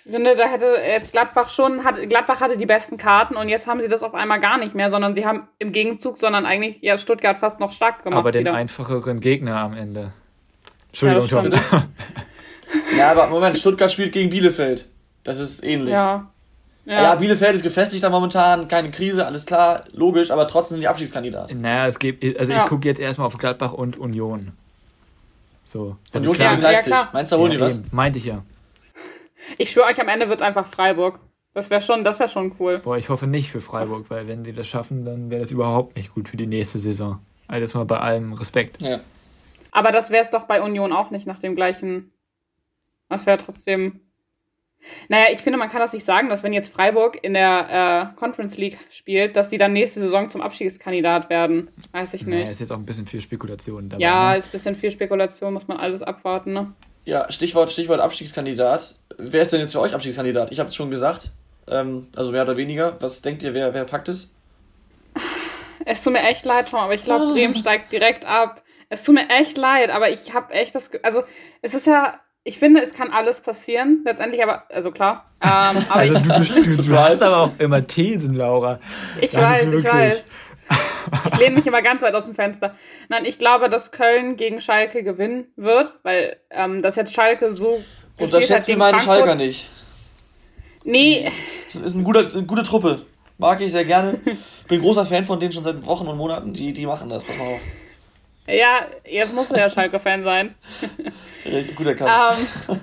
[0.09, 3.67] ich finde, da hätte jetzt Gladbach schon, hat, Gladbach hatte die besten Karten und jetzt
[3.67, 6.79] haben sie das auf einmal gar nicht mehr, sondern sie haben im Gegenzug, sondern eigentlich
[6.81, 8.19] ja Stuttgart fast noch stark gemacht.
[8.19, 8.55] Aber den wieder.
[8.55, 10.13] einfacheren Gegner am Ende.
[10.95, 11.85] Ja, Entschuldigung, Tom.
[12.99, 14.87] Ja, aber Moment, Stuttgart spielt gegen Bielefeld.
[15.25, 15.91] Das ist ähnlich.
[15.91, 16.27] ja.
[16.85, 17.03] Ja.
[17.03, 17.15] Ja.
[17.17, 21.61] Bielefeld ist gefestigt da momentan, keine Krise, alles klar, logisch, aber trotzdem sind die Abstiegskandidaten.
[21.61, 22.61] Naja, es gibt, also Ja.
[22.61, 24.53] ich gucke jetzt erstmal auf Gladbach und Union.
[25.65, 25.97] So.
[26.15, 26.93] Also Union klar, gegen Ja, ja, Leipzig.
[26.93, 27.09] klar.
[27.13, 27.77] Meinst du, da holen ja, die was?
[27.77, 28.43] eben, meinte ich ja.
[29.57, 31.21] Ich schwöre euch, am Ende wird es einfach Freiburg.
[31.55, 32.79] Das wäre schon, das wäre schon cool.
[32.79, 35.97] Boah, ich hoffe nicht für Freiburg, weil wenn sie das schaffen, dann wäre das überhaupt
[35.97, 37.21] nicht gut für die nächste Saison.
[37.49, 38.83] Das mal bei allem Respekt.
[38.83, 39.01] Ja.
[39.71, 42.13] Aber das wäre es doch bei Union auch nicht nach dem gleichen.
[43.09, 44.01] Das wäre trotzdem.
[45.09, 48.17] Naja, ich finde, man kann das nicht sagen, dass wenn jetzt Freiburg in der äh,
[48.17, 51.71] Conference League spielt, dass sie dann nächste Saison zum Abstiegskandidat werden.
[51.91, 52.51] Weiß ich Naja, nicht.
[52.51, 54.03] ist jetzt auch ein bisschen viel Spekulation dabei.
[54.03, 54.39] ja, ne?
[54.39, 56.73] ist ein bisschen viel Spekulation, muss man alles abwarten, ne?
[57.05, 58.97] ja, Stichwort, Stichwort Abstiegskandidat.
[59.19, 60.51] Wer ist denn jetzt für euch Abstiegskandidat?
[60.53, 61.31] Ich habe es schon gesagt.
[61.69, 62.97] Ähm, also mehr oder weniger.
[63.01, 64.31] Was denkt ihr, wer, wer packt es?
[65.85, 67.05] Es tut mir echt leid, Tom, aber ich Ah.
[67.05, 68.63] glaube, Bremen steigt direkt ab.
[68.91, 70.91] Es tut mir echt leid, aber ich habe echt das.
[70.91, 71.23] Ge also,
[71.63, 72.21] es ist ja.
[72.45, 74.65] Ich finde, es kann alles passieren, letztendlich, aber.
[74.71, 75.27] Also klar.
[75.43, 75.51] Ähm,
[75.89, 78.79] aber Also ich, du, du, du, du hast aber auch immer Thesen, Laura.
[79.21, 80.29] Ich Das weiß, ich weiß.
[81.33, 82.75] Ich lehne mich immer ganz weit aus dem Fenster.
[83.09, 87.83] Nein, ich glaube, dass Köln gegen Schalke gewinnen wird, weil ähm, das jetzt Schalke so
[88.19, 89.17] Unterschätzt mir gegen meine Frankfurt.
[89.19, 89.69] Schalker nicht.
[90.85, 91.31] Nee,
[91.67, 93.03] Das ist ein guter, eine gute Truppe.
[93.37, 94.19] Mag ich sehr gerne.
[94.69, 96.53] Bin großer Fan von denen schon seit Wochen und Monaten.
[96.53, 97.23] Die, die machen das.
[97.25, 97.61] Pass mal auf.
[98.49, 100.55] ja, jetzt musst du ja Schalke-Fan sein.
[101.77, 102.69] Guter Kampf.
[102.69, 102.81] Ähm,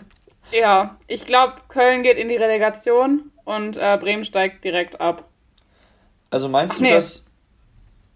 [0.52, 5.28] ja, ich glaube, Köln geht in die Relegation und äh, Bremen steigt direkt ab.
[6.30, 6.92] Also meinst ach du, nee.
[6.92, 7.26] dass.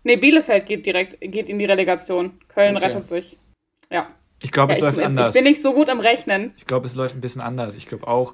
[0.03, 2.39] Nee, Bielefeld geht direkt geht in die Relegation.
[2.47, 2.85] Köln Okay.
[2.85, 3.37] rettet sich.
[3.91, 4.07] Ja.
[4.41, 5.27] Ich glaube, es Ja, läuft ich, anders.
[5.29, 6.51] ich bin nicht so gut im Rechnen.
[6.57, 7.75] Ich glaube, es läuft ein bisschen anders.
[7.75, 8.33] Ich glaube auch.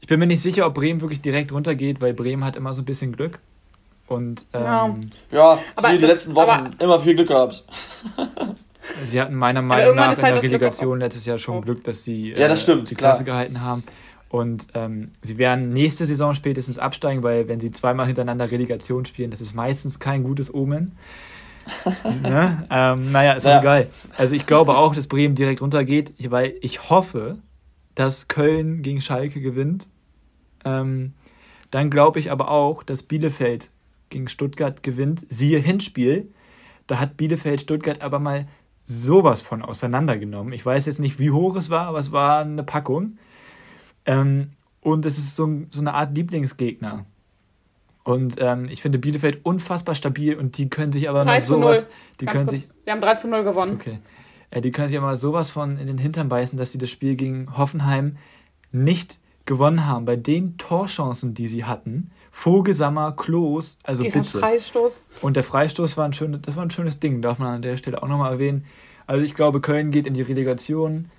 [0.00, 2.82] Ich bin mir nicht sicher, ob Bremen wirklich direkt runtergeht, weil Bremen hat immer so
[2.82, 3.38] ein bisschen Glück.
[4.06, 4.96] Und ähm, Ja.
[5.30, 7.64] Ja, sie die letzten Wochen aber- immer viel Glück gehabt.
[9.04, 11.60] sie hatten meiner Meinung nach in halt der das Glück Relegation letztes Jahr schon Oh.
[11.60, 13.10] Glück, dass sie Ja, das stimmt, die klar.
[13.12, 13.84] Klasse gehalten haben.
[14.28, 19.30] Und ähm, sie werden nächste Saison spätestens absteigen, weil wenn sie zweimal hintereinander Relegation spielen,
[19.30, 20.92] das ist meistens kein gutes Omen.
[22.22, 22.66] ne?
[22.70, 23.60] ähm, naja, ist auch Ja.
[23.60, 23.88] egal.
[24.16, 27.38] Also ich glaube auch, dass Bremen direkt runtergeht, weil ich hoffe,
[27.94, 29.88] dass Köln gegen Schalke gewinnt.
[30.64, 31.14] Ähm,
[31.70, 33.70] dann glaube ich aber auch, dass Bielefeld
[34.08, 35.24] gegen Stuttgart gewinnt.
[35.28, 36.32] Siehe Hinspiel.
[36.86, 38.46] Da hat Bielefeld Stuttgart aber mal
[38.82, 40.52] sowas von auseinandergenommen.
[40.52, 43.18] Ich weiß jetzt nicht, wie hoch es war, aber es war eine Packung.
[44.06, 47.04] Ähm, und es ist so, so eine Art Lieblingsgegner.
[48.02, 51.58] Und ähm, ich finde Bielefeld unfassbar stabil und die können sich aber 3 mal zu
[51.58, 51.60] 0.
[51.60, 51.88] sowas.
[52.20, 52.60] Die Ganz können kurz.
[52.60, 53.74] sich, Sie haben 3 zu 0 gewonnen.
[53.74, 53.98] Okay.
[54.50, 57.16] Äh, die können sich aber sowas von in den Hintern beißen, dass sie das Spiel
[57.16, 58.16] gegen Hoffenheim
[58.72, 60.04] nicht gewonnen haben.
[60.04, 64.38] Bei den Torchancen, die sie hatten, Vogelsammer, Klos, also Dieser bitte.
[64.38, 65.02] Freistoß.
[65.20, 67.76] Und der Freistoß war ein schönes, das war ein schönes Ding, darf man an der
[67.76, 68.64] Stelle auch nochmal erwähnen.
[69.06, 71.10] Also ich glaube, Köln geht in die Relegation.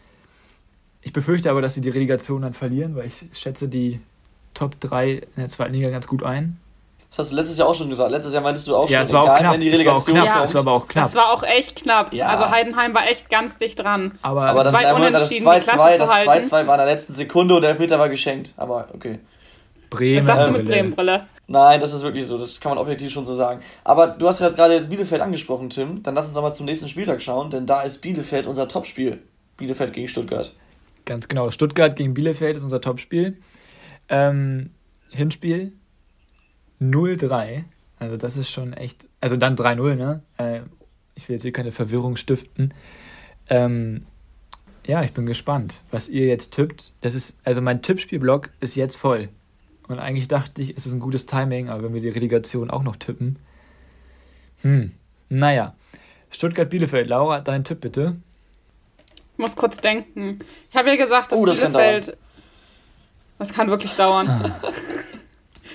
[1.01, 3.99] Ich befürchte aber, dass sie die Relegation dann verlieren, weil ich schätze die
[4.53, 6.57] Top 3 in der zweiten Liga ganz gut ein.
[7.11, 8.09] Das hast du letztes Jahr auch schon gesagt.
[8.09, 9.53] Letztes Jahr meintest du auch Ja, schon, es war auch egal, knapp.
[9.53, 10.25] wenn die Es war auch Relegation knapp.
[10.37, 10.43] Ja.
[10.43, 11.03] Es war aber auch knapp.
[11.03, 12.13] Das war auch echt knapp.
[12.13, 12.27] Ja.
[12.27, 14.17] Also Heidenheim war echt ganz dicht dran.
[14.21, 16.47] aber aber das Zwei ist einfach das Unentschieden, die Klasse 2-2, zu das halten.
[16.47, 18.53] 2-2 war in der letzten Sekunde und der Elfmeter war geschenkt.
[18.55, 19.19] Aber okay.
[19.89, 20.17] Bremen.
[20.19, 20.73] Was sagst du mit Brille.
[20.73, 21.27] Bremenbrille?
[21.47, 22.37] Nein, das ist wirklich so.
[22.37, 23.59] Das kann man objektiv schon so sagen.
[23.83, 26.01] Aber du hast gerade gerade Bielefeld angesprochen, Tim.
[26.03, 29.21] Dann lass uns doch mal zum nächsten Spieltag schauen, denn da ist Bielefeld unser Topspiel.
[29.57, 30.53] Bielefeld gegen Stuttgart.
[31.05, 31.51] Ganz genau.
[31.51, 33.37] Stuttgart gegen Bielefeld ist unser Topspiel.
[34.07, 34.71] Ähm,
[35.09, 35.73] Hinspiel
[36.81, 37.63] 0-3.
[37.99, 39.07] Also das ist schon echt.
[39.21, 40.21] Also dann 3-0, ne?
[40.37, 40.61] Äh,
[41.15, 42.73] ich will jetzt hier keine Verwirrung stiften.
[43.49, 44.05] Ähm,
[44.85, 46.93] ja, ich bin gespannt, was ihr jetzt tippt.
[47.01, 49.29] Das ist, also mein Tippspielblock ist jetzt voll.
[49.87, 52.81] Und eigentlich dachte ich, es ist ein gutes Timing, aber wenn wir die Relegation auch
[52.81, 53.37] noch tippen.
[54.61, 54.91] Hm,
[55.29, 55.75] naja.
[56.29, 57.07] Stuttgart-Bielefeld.
[57.07, 58.15] Laura, dein Tipp bitte.
[59.33, 60.39] Ich muss kurz denken.
[60.69, 62.17] Ich habe ja gesagt, dass Oh, das kann Bielefeld.
[63.37, 64.27] Das kann wirklich dauern.
[64.27, 64.61] Ah.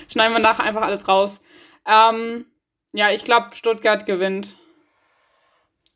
[0.07, 1.41] Schneiden wir nachher einfach alles raus.
[1.85, 2.45] Ähm,
[2.93, 4.57] ja, ich glaube, Stuttgart gewinnt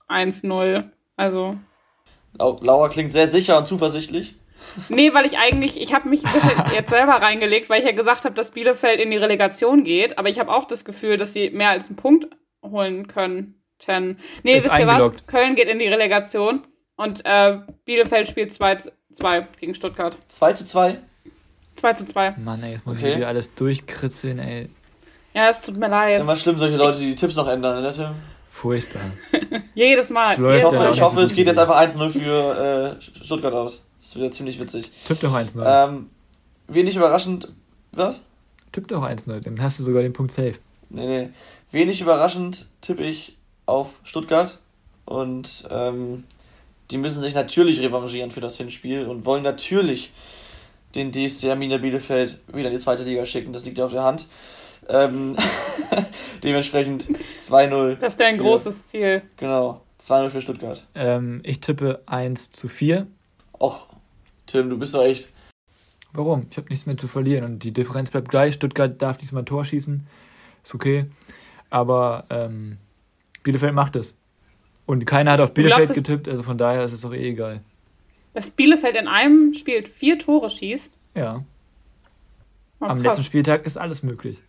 [0.10, 0.89] 1-0.
[1.15, 1.58] Also.
[2.38, 4.36] Lau- Laura klingt sehr sicher und zuversichtlich.
[4.89, 7.93] Nee, weil ich eigentlich, ich habe mich ein bisschen jetzt selber reingelegt, weil ich ja
[7.93, 10.17] gesagt habe, dass Bielefeld in die Relegation geht.
[10.17, 12.28] Aber ich habe auch das Gefühl, dass sie mehr als einen Punkt
[12.63, 13.56] holen könnten.
[14.43, 14.93] Nee, Ist wisst ihr was?
[14.95, 15.28] eingeloggt.
[15.28, 16.62] Köln geht in die Relegation
[16.95, 18.91] und äh, Bielefeld spielt 2-2
[19.60, 20.15] gegen Stuttgart.
[20.28, 21.00] 2 zu 2.
[21.82, 22.32] 2 zu 2.
[22.38, 23.12] Mann, ey, jetzt muss Okay.
[23.12, 24.70] ich wieder alles durchkritzeln, ey.
[25.34, 26.22] Ja, es tut mir leid.
[26.22, 28.12] Immer schlimm, solche Leute, die die Tipps noch ändern, ne, Tim?
[28.50, 29.02] Furchtbar.
[29.74, 30.34] Jedes Mal.
[30.34, 30.94] Ich hoffe, Mal.
[30.94, 33.84] ich hoffe so es geht jetzt einfach 1-0 für äh, Stuttgart aus.
[34.00, 34.91] Das wird ziemlich witzig.
[35.06, 35.62] Tipp doch 1-0.
[35.65, 36.10] Ähm,
[36.67, 37.48] wenig überraschend.
[37.94, 38.26] Was?
[38.72, 40.56] Tipp doch 1-0, dann hast du sogar den Punkt safe.
[40.89, 41.30] Nee, nee.
[41.72, 44.60] Wenig überraschend tippe ich auf Stuttgart.
[45.06, 46.26] Und ähm,
[46.91, 50.12] die müssen sich natürlich revanchieren für das Hinspiel und wollen natürlich
[50.95, 53.54] den DSC Arminia Bielefeld wieder in die zweite Liga schicken.
[53.54, 54.27] Das liegt ja auf der Hand.
[54.89, 55.36] Ähm,
[56.43, 57.08] dementsprechend
[57.41, 57.95] 2-0.
[57.95, 59.21] Das ist dein für- großes Ziel.
[59.38, 60.86] Genau, 2-0 für Stuttgart.
[60.95, 63.08] Ähm, ich tippe 1 zu 4.
[63.60, 63.88] Och,
[64.47, 65.30] Tim, du bist doch echt.
[66.13, 66.47] Warum?
[66.49, 68.56] Ich habe nichts mehr zu verlieren und die Differenz bleibt gleich.
[68.56, 70.06] Stuttgart darf diesmal ein Tor schießen.
[70.63, 71.06] Ist okay.
[71.69, 72.77] Aber ähm,
[73.43, 74.15] Bielefeld macht es.
[74.86, 77.30] Und keiner hat auf glaubst, Bielefeld es- getippt, also von daher ist es auch eh
[77.30, 77.62] egal.
[78.34, 81.00] Dass Bielefeld in einem Spiel vier Tore schießt.
[81.15, 81.44] Ja.
[82.80, 83.04] Oh, Am krass.
[83.04, 84.41] letzten Spieltag ist alles möglich.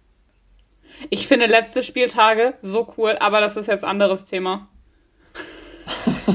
[1.10, 4.68] Ich finde letzte Spieltage so cool, aber das ist jetzt ein anderes Thema.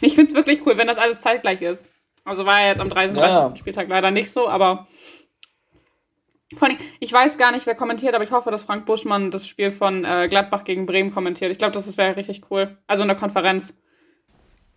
[0.00, 1.90] ich finde es wirklich cool, wenn das alles zeitgleich ist.
[2.24, 3.16] Also war ja jetzt am 33.
[3.16, 3.56] Ja.
[3.56, 4.86] Spieltag leider nicht so, aber
[7.00, 10.04] ich weiß gar nicht, wer kommentiert, aber ich hoffe, dass Frank Buschmann das Spiel von
[10.04, 11.50] äh, Gladbach gegen Bremen kommentiert.
[11.50, 12.76] Ich glaube, das wäre richtig cool.
[12.86, 13.74] Also in der Konferenz.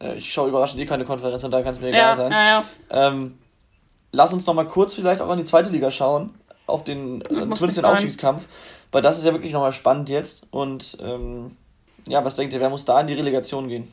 [0.02, 2.32] Äh, ich schaue überraschend eh keine Konferenz und da kann es mir egal Ja, sein.
[2.32, 2.64] ja, ja.
[2.90, 3.38] Ähm,
[4.12, 6.32] lass uns noch mal kurz vielleicht auch in die zweite Liga schauen,
[6.68, 7.86] auf den, äh, zumindest den.
[7.86, 8.48] Aufstiegskampf,
[8.92, 11.56] weil das ist ja wirklich noch mal spannend jetzt und ähm,
[12.08, 13.92] ja, was denkt ihr, wer muss da in die Relegation gehen?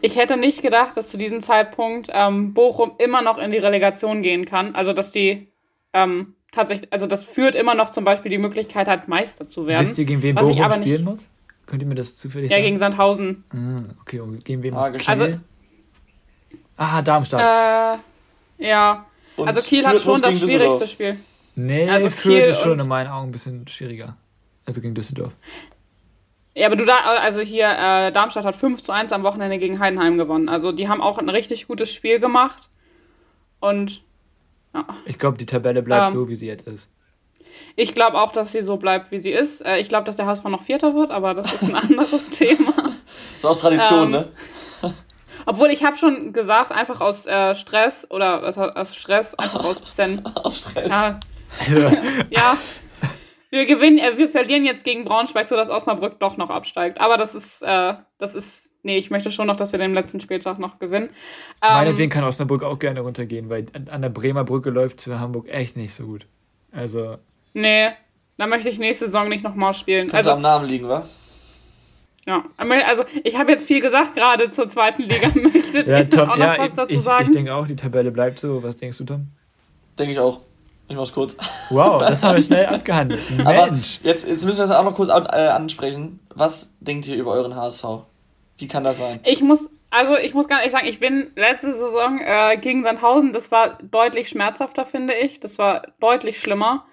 [0.00, 4.22] Ich hätte nicht gedacht, dass zu diesem Zeitpunkt ähm, Bochum immer noch in die Relegation
[4.22, 4.76] gehen kann.
[4.76, 5.48] Also, dass die
[5.92, 9.80] ähm, tatsächlich, also das führt immer noch zum Beispiel die Möglichkeit hat, Meister zu werden.
[9.82, 11.28] Wisst ihr, gegen wen Was ich Bochum aber nicht- spielen muss?
[11.66, 12.64] Könnt ihr mir das zufällig ja, sagen?
[12.64, 13.44] gegen Sandhausen.
[13.52, 15.08] Ah, okay, und gegen wen Ah, muss Kiel?
[15.08, 15.38] Also-
[16.76, 17.98] ah, Darmstadt.
[18.60, 19.06] Äh, ja.
[19.36, 20.88] Und also Kiel hat schon das schwierigste.
[20.88, 21.18] Spiel.
[21.56, 24.16] nee, also Fürth ist schon in meinen Augen ein bisschen schwieriger.
[24.64, 25.34] Also gegen Düsseldorf.
[26.54, 29.78] Ja, aber du da, also hier, äh, Darmstadt hat 5 zu 1 am Wochenende gegen
[29.78, 30.48] Heidenheim gewonnen.
[30.48, 32.70] Also die haben auch ein richtig gutes Spiel gemacht.
[33.60, 34.02] Und
[34.74, 34.86] ja.
[35.04, 36.14] Ich glaube, die Tabelle bleibt Ähm.
[36.14, 36.90] so, wie sie jetzt ist.
[37.76, 39.64] Ich glaube auch, dass sie so bleibt, wie sie ist.
[39.64, 42.72] Äh, ich glaube, dass der HSV noch Vierter wird, aber das ist ein anderes Thema.
[43.40, 44.28] So aus Tradition, Ähm, ne?
[45.46, 49.80] Obwohl ich habe schon gesagt, einfach aus äh, Stress oder was, aus Stress, einfach aus
[49.80, 50.24] bisschen.
[50.34, 50.90] Aus Stress.
[50.90, 51.20] Ja,
[51.66, 51.80] Also,
[52.30, 52.58] ja.
[53.50, 57.00] Wir gewinnen, äh, wir verlieren jetzt gegen Braunschweig, sodass Osnabrück doch noch absteigt.
[57.00, 60.18] Aber das ist, äh, das ist, nee, ich möchte schon noch, dass wir den letzten
[60.18, 61.10] Spieltag noch gewinnen.
[61.62, 65.20] Ähm, meinetwegen kann Osnabrück auch gerne runtergehen, weil an, an der Bremer Brücke läuft für
[65.20, 66.26] Hamburg echt nicht so gut.
[66.72, 67.18] Also,
[67.56, 67.88] nee,
[68.36, 70.06] da möchte ich nächste Saison nicht nochmal spielen.
[70.06, 71.06] Könnte Also, am Namen liegen, wa?
[72.26, 72.44] ja.
[72.58, 75.28] Also, ich habe jetzt viel gesagt gerade zur zweiten Liga.
[75.34, 77.24] Möchtet ja, ihr Tom, auch noch ja, was dazu ich, sagen?
[77.24, 78.62] ich denke auch, die Tabelle bleibt so.
[78.62, 79.28] Was denkst du, Tom?
[79.98, 80.40] Denke ich auch.
[80.88, 81.36] Ich mach's kurz.
[81.70, 83.20] Wow, das haben wir schnell abgehandelt.
[83.44, 83.98] Aber Mensch.
[84.02, 86.20] jetzt, jetzt müssen wir es auch noch kurz an, äh, ansprechen.
[86.34, 87.84] Was denkt ihr über euren HSV?
[88.58, 89.18] Wie kann das sein?
[89.24, 93.32] Ich muss, also ich muss ganz ehrlich sagen, ich bin letzte Saison äh, gegen Sandhausen,
[93.32, 95.40] das war deutlich schmerzhafter, finde ich.
[95.40, 96.84] Das war deutlich schlimmer.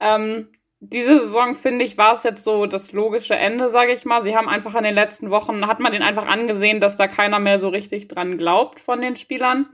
[0.00, 0.48] Ähm,
[0.80, 4.22] diese Saison, finde ich, war es jetzt so das logische Ende, sage ich mal.
[4.22, 7.40] Sie haben einfach in den letzten Wochen, hat man den einfach angesehen, dass da keiner
[7.40, 9.66] mehr so richtig dran glaubt von den Spielern.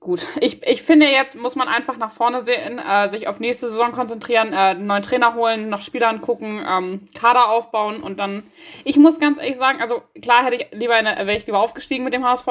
[0.00, 3.68] Gut, ich, ich finde, jetzt muss man einfach nach vorne sehen, äh, sich auf nächste
[3.68, 8.44] Saison konzentrieren, äh, einen neuen Trainer holen, nach Spielern gucken, ähm, Kader aufbauen und dann.
[8.84, 12.04] Ich muss ganz ehrlich sagen, also klar hätte ich lieber eine, wäre ich lieber aufgestiegen
[12.04, 12.46] mit dem HSV,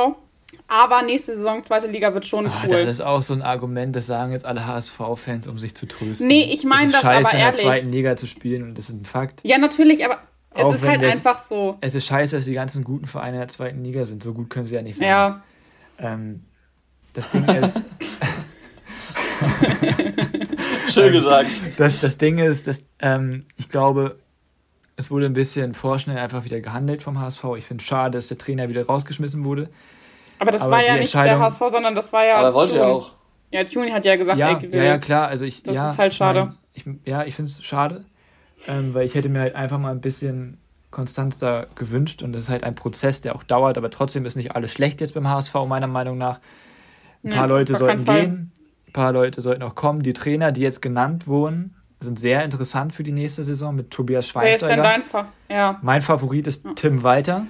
[0.67, 2.81] aber nächste Saison zweite Liga wird schon Ah, cool.
[2.85, 6.27] Das ist auch so ein Argument, das sagen jetzt alle HSV-Fans, um sich zu trösten.
[6.27, 7.61] Nee, ich mein es ist das scheiße, aber in der ehrlich.
[7.61, 9.41] zweiten Liga zu spielen und das ist ein Fakt.
[9.43, 10.19] ja, natürlich, aber
[10.53, 11.77] es Auch ist halt das- einfach so.
[11.81, 14.23] Es ist scheiße, dass die ganzen guten Vereine in der zweiten Liga sind.
[14.23, 15.07] So gut können sie ja nicht sein.
[15.07, 15.43] Ja,
[15.99, 16.43] Ähm,
[17.13, 17.81] das Ding ist,
[20.89, 21.49] Schön gesagt.
[21.77, 24.17] das, das Ding ist, dass ähm, ich glaube,
[24.95, 27.43] es wurde ein bisschen vorschnell einfach wieder gehandelt vom HSV.
[27.57, 29.69] Ich finde es schade, dass der Trainer wieder rausgeschmissen wurde.
[30.39, 32.37] Aber das Aber war ja nicht der HSV, sondern das war ja.
[32.37, 33.11] Aber er wollte ja auch.
[33.51, 35.27] Ja, Tuni hat ja gesagt, Ja, ey, ja, ja, klar.
[35.29, 36.45] Also ich, Das ja, ist halt schade.
[36.45, 38.03] Mein, ich, ja, ich finde es schade,
[38.67, 40.57] ähm, weil ich hätte mir halt einfach mal ein bisschen
[40.91, 44.35] Konstanz da gewünscht und das ist halt ein Prozess, der auch dauert, aber trotzdem ist
[44.35, 46.37] nicht alles schlecht jetzt beim HSV, meiner Meinung nach.
[47.23, 48.51] Ein Nee, paar Leute sollten gehen,
[48.87, 50.01] ein paar Leute sollten auch kommen.
[50.01, 54.33] Die Trainer, die jetzt genannt wurden, sind sehr interessant für die nächste Saison mit Tobias
[54.35, 54.83] Wer ist denn Schweinsteiger.
[54.83, 55.79] dein Ver Ja.
[55.81, 57.43] Mein Favorit ist Tim Walter,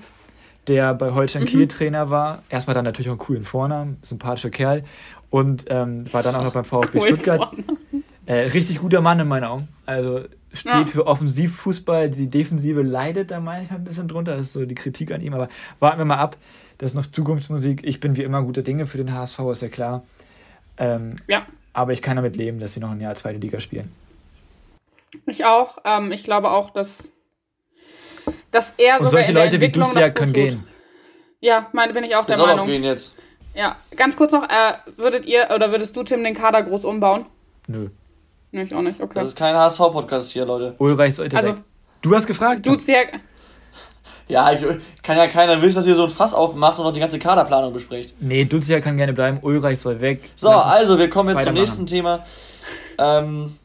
[0.67, 1.47] der bei Holstein Mhm.
[1.47, 2.43] Kiel Trainer war.
[2.49, 4.83] Erstmal dann natürlich auch einen coolen Vornamen, sympathischer Kerl.
[5.29, 7.51] Und ähm, war dann auch noch beim VfB Cool Stuttgart.
[8.25, 9.67] Äh, richtig guter Mann in meinen Augen.
[9.85, 10.21] Also
[10.53, 10.85] steht Ja.
[10.85, 12.09] für Offensivfußball.
[12.09, 14.33] Die Defensive leidet da manchmal ein bisschen drunter.
[14.37, 15.33] Das ist so die Kritik an ihm.
[15.33, 15.47] Aber
[15.79, 16.37] warten wir mal ab.
[16.77, 17.85] Das ist noch Zukunftsmusik.
[17.85, 20.03] Ich bin wie immer guter Dinge für den HSV, ist ja klar.
[20.77, 21.45] Ähm, Ja.
[21.73, 23.91] aber ich kann damit leben, dass sie noch ein Jahr zweite Liga spielen.
[25.25, 25.77] Ich auch.
[25.85, 27.13] Ähm, ich glaube auch, dass,
[28.57, 30.63] dass er Und sogar solche in der Leute wie noch können gehen.
[31.39, 32.67] Ja, meine bin ich auch Der der soll auch Meinung.
[32.67, 33.13] gehen jetzt.
[33.53, 37.25] Ja, ganz kurz noch, äh, würdet ihr oder würdest du Tim den Kader groß umbauen?
[37.67, 37.89] Nö.
[38.51, 39.19] Nee, ich auch nicht, okay.
[39.19, 40.75] Das ist kein HSV-Podcast hier, Leute.
[40.79, 41.57] Ulreich sollte Also- weg.
[42.01, 42.65] Du hast gefragt?
[42.65, 43.19] Du Zirk,
[44.27, 44.61] Ja, ich,
[45.03, 47.73] kann ja keiner wissen, dass ihr so ein Fass aufmacht und noch die ganze Kaderplanung
[47.73, 48.15] bespricht.
[48.19, 49.39] Nee, Duziak kann gerne bleiben.
[49.41, 50.29] Ulreich soll weg.
[50.35, 52.25] So, also wir kommen jetzt zum nächsten Thema.
[52.99, 53.57] Ähm,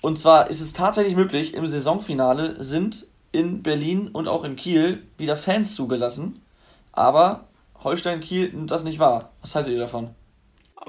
[0.00, 5.02] und zwar ist es tatsächlich möglich, im Saisonfinale sind in Berlin und auch in Kiel
[5.16, 6.42] wieder Fans zugelassen.
[6.92, 7.48] Aber
[7.82, 9.32] Holstein Kiel nimmt das nicht wahr.
[9.40, 10.14] Was haltet ihr davon?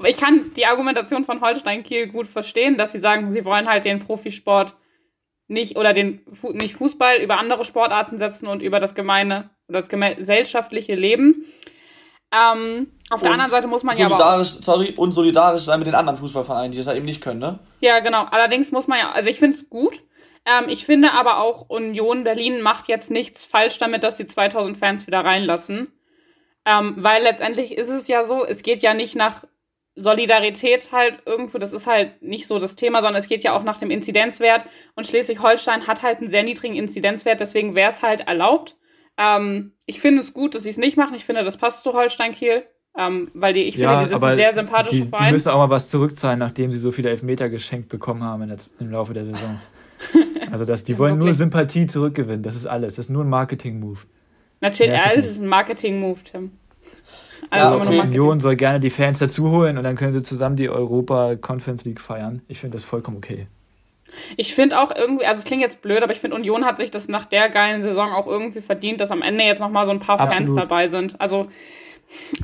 [0.04, 3.84] ich kann die Argumentation von Holstein Kiel gut verstehen, dass sie sagen, sie wollen halt
[3.84, 4.74] den Profisport
[5.48, 6.20] nicht oder den
[6.52, 11.44] nicht Fußball über andere Sportarten setzen und über das gemeine oder das gesellschaftliche Leben.
[12.32, 15.64] Ähm, auf der Und anderen Seite muss man ja aber auch solidarisch, sorry, und solidarisch
[15.64, 17.58] sein mit den anderen Fußballvereinen, die das ja eben nicht können, ne?
[17.80, 18.24] Ja, genau.
[18.30, 20.00] Allerdings muss man ja, also ich finde es gut.
[20.44, 24.76] Ähm, ich finde aber auch, Union Berlin macht jetzt nichts falsch damit, dass sie 2000
[24.76, 25.92] Fans wieder reinlassen.
[26.64, 29.44] Ähm, weil letztendlich ist es ja so, es geht ja nicht nach
[29.96, 33.62] Solidarität halt irgendwo, das ist halt nicht so das Thema, sondern es geht ja auch
[33.62, 34.64] nach dem Inzidenzwert.
[34.94, 38.76] Und Schleswig-Holstein hat halt einen sehr niedrigen Inzidenzwert, deswegen wäre es halt erlaubt.
[39.18, 41.14] Ähm, ich finde es gut, dass sie es nicht machen.
[41.14, 42.64] Ich finde, das passt zu Holstein-Kiel.
[42.98, 45.90] Ähm, weil die, ich finde, die sind sehr sympathischer die, die müssen auch mal was
[45.90, 49.60] zurückzahlen, nachdem sie so viele Elfmeter geschenkt bekommen haben der, im Laufe der Saison.
[50.50, 51.32] Also das, die wollen nur.
[51.32, 52.42] Sympathie zurückgewinnen.
[52.42, 52.96] Das ist alles.
[52.96, 54.00] Das ist nur ein Marketing-Move.
[54.60, 55.26] Natürlich, ja, es es nicht.
[55.26, 56.50] ist ein Marketing-Move, Tim.
[57.52, 58.00] Ja, Also immer okay.
[58.00, 61.84] Union soll gerne die Fans dazu holen und dann können sie zusammen die Europa Conference
[61.84, 62.42] League feiern.
[62.48, 63.46] Ich finde das vollkommen okay.
[64.36, 66.90] Ich finde auch irgendwie, also es klingt jetzt blöd, aber ich finde, Union hat sich
[66.90, 70.00] das nach der geilen Saison auch irgendwie verdient, dass am Ende jetzt nochmal so ein
[70.00, 70.58] paar Fans Absolut.
[70.58, 71.20] dabei sind.
[71.20, 71.46] Also,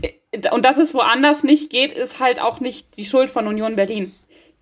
[0.03, 0.13] äh,
[0.51, 4.13] und dass es woanders nicht geht, ist halt auch nicht die Schuld von Union Berlin.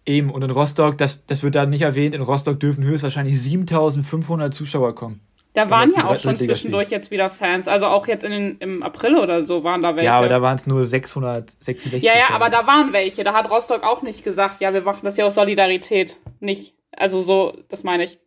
[0.07, 4.53] Eben, und in Rostock, das, das wird da nicht erwähnt, in Rostock dürfen höchstwahrscheinlich 7500
[4.53, 5.21] Zuschauer kommen.
[5.55, 7.69] Da waren ja auch schon zwischendurch jetzt wieder Fans.
[7.69, 10.07] Also auch jetzt in den, im April oder so waren da welche.
[10.07, 12.03] Ja, aber da waren es nur 666.
[12.03, 13.23] Ja, ja, aber da waren welche.
[13.23, 16.17] Da hat Rostock auch nicht gesagt, ja, wir machen das ja aus Solidarität.
[16.41, 16.75] Nicht.
[16.97, 18.19] Also so, das meine ich.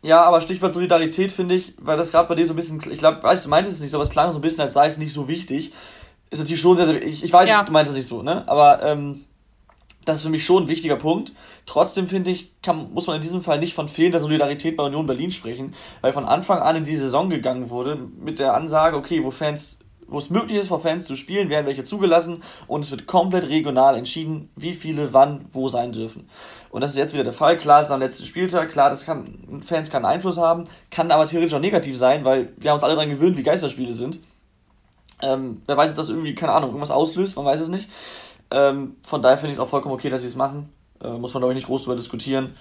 [0.00, 2.98] Ja, aber Stichwort Solidarität finde ich, weil das gerade bei dir so ein bisschen, ich
[2.98, 4.86] glaube, weißt du, meintest es nicht so, aber es klang so ein bisschen, als sei
[4.86, 5.72] es nicht so wichtig.
[6.30, 7.62] Ist natürlich schon sehr, sehr ich, ich weiß, ja.
[7.62, 8.46] du meinst es nicht so, ne?
[8.48, 9.26] Aber ähm,
[10.04, 11.32] das ist für mich schon ein wichtiger Punkt.
[11.66, 15.06] Trotzdem finde ich, kann, muss man in diesem Fall nicht von fehlender Solidarität bei Union
[15.06, 19.24] Berlin sprechen, weil von Anfang an in die Saison gegangen wurde mit der Ansage, okay,
[19.24, 22.90] wo Fans, wo es möglich ist, vor Fans zu spielen, werden welche zugelassen und es
[22.90, 26.28] wird komplett regional entschieden, wie viele wann wo sein dürfen.
[26.70, 27.56] Und das ist jetzt wieder der Fall.
[27.56, 31.26] Klar, es ist am letzten Spieltag, klar, das kann Fans keinen Einfluss haben, kann aber
[31.26, 34.20] theoretisch auch negativ sein, weil wir haben uns alle daran gewöhnt, wie Geisterspiele sind.
[35.22, 37.88] Ähm, wer weiß, ob das irgendwie, keine Ahnung, irgendwas auslöst, man weiß es nicht.
[38.50, 40.70] Ähm, von daher finde ich es auch vollkommen okay, dass sie es machen.
[41.02, 42.54] Äh, muss man, glaube ich, nicht groß darüber diskutieren.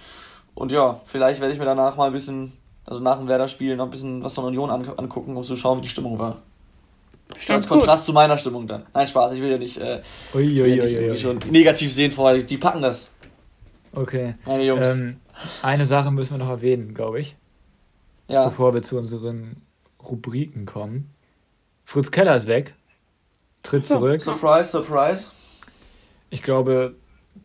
[0.56, 2.54] Und ja, vielleicht werde ich mir danach mal ein bisschen,
[2.86, 5.80] also nach dem Werder-Spiel, noch ein bisschen was von Union an, angucken, um zu schauen,
[5.80, 6.42] wie die Stimmung war.
[7.36, 8.08] Stimmt Als Kontrast gut.
[8.08, 8.86] zu meiner Stimmung dann.
[8.94, 10.02] Nein, Spaß, ich will ja nicht, äh,
[10.36, 12.44] ui, ui, ui, ja nicht schon negativ sehen vorher.
[12.44, 13.10] Die packen das.
[13.94, 14.36] Okay.
[14.46, 14.96] Meine Jungs.
[14.96, 15.18] Ähm,
[15.62, 17.36] eine Sache müssen wir noch erwähnen, glaube ich.
[18.28, 18.46] Ja.
[18.46, 19.62] Bevor wir zu unseren
[20.04, 21.12] Rubriken kommen.
[21.86, 22.76] Fritz Keller ist weg.
[23.64, 24.22] Tritt zurück.
[24.22, 25.28] Surprise, surprise.
[26.34, 26.96] Ich glaube,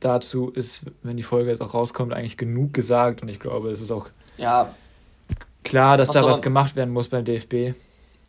[0.00, 3.82] dazu ist, wenn die Folge jetzt auch rauskommt, eigentlich genug gesagt und ich glaube, es
[3.82, 4.74] ist auch ja.
[5.62, 7.74] klar, dass da was gemacht werden muss beim DFB.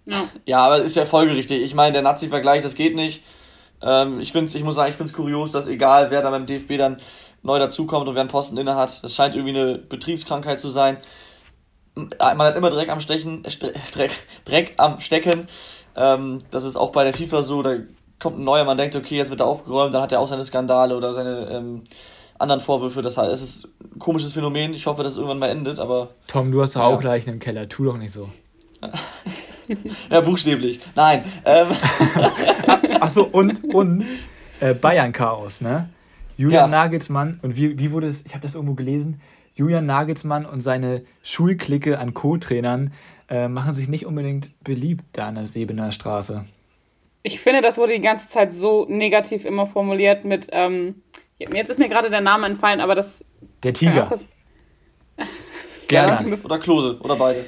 [0.05, 1.63] Ja, ja aber ist ja folgerichtig.
[1.63, 3.23] Ich meine, der Nazi-Vergleich, das geht nicht.
[3.81, 6.45] Ähm, ich, find's, ich muss sagen, ich finde es kurios, dass egal, wer da beim
[6.45, 6.97] DFB dann
[7.41, 10.97] neu dazukommt und wer einen Posten inne hat, das scheint irgendwie eine Betriebskrankheit zu sein.
[11.95, 13.43] Man hat immer Dreck am Stechen,
[13.93, 14.11] Dreck,
[14.43, 15.47] Dreck am Stecken.
[15.95, 17.77] Ähm, das ist auch bei der FIFA so, da
[18.19, 20.43] kommt ein neuer, man denkt, okay, jetzt wird er aufgeräumt, dann hat er auch seine
[20.43, 21.83] Skandale oder seine ähm,
[22.37, 23.01] anderen Vorwürfe.
[23.01, 24.73] Das heißt, es ist ein komisches Phänomen.
[24.73, 26.09] Ich hoffe, dass es irgendwann mal endet, aber.
[26.27, 26.87] Tom, du hast doch ja.
[26.87, 28.29] auch Leichen im Keller, tu doch nicht so.
[30.09, 30.79] ja, buchstäblich.
[30.95, 31.23] Nein.
[31.45, 31.67] Ähm.
[32.99, 34.05] Achso, und, und
[34.59, 35.89] äh, Bayern-Chaos, ne?
[36.37, 36.77] Julian ja.
[36.77, 39.21] Nagelsmann, und wie, wie wurde es, ich habe das irgendwo gelesen,
[39.55, 42.93] Julian Nagelsmann und seine Schulklicke an Co-Trainern
[43.29, 46.45] äh, machen sich nicht unbedingt beliebt da an der Sebener Straße
[47.23, 51.01] ich finde, das wurde die ganze Zeit so negativ immer formuliert mit, ähm,
[51.37, 53.23] jetzt ist mir gerade der Name entfallen, aber das.
[53.63, 54.09] Der Tiger.
[55.87, 56.37] Gerne.
[56.43, 57.45] Oder Klose, oder beide.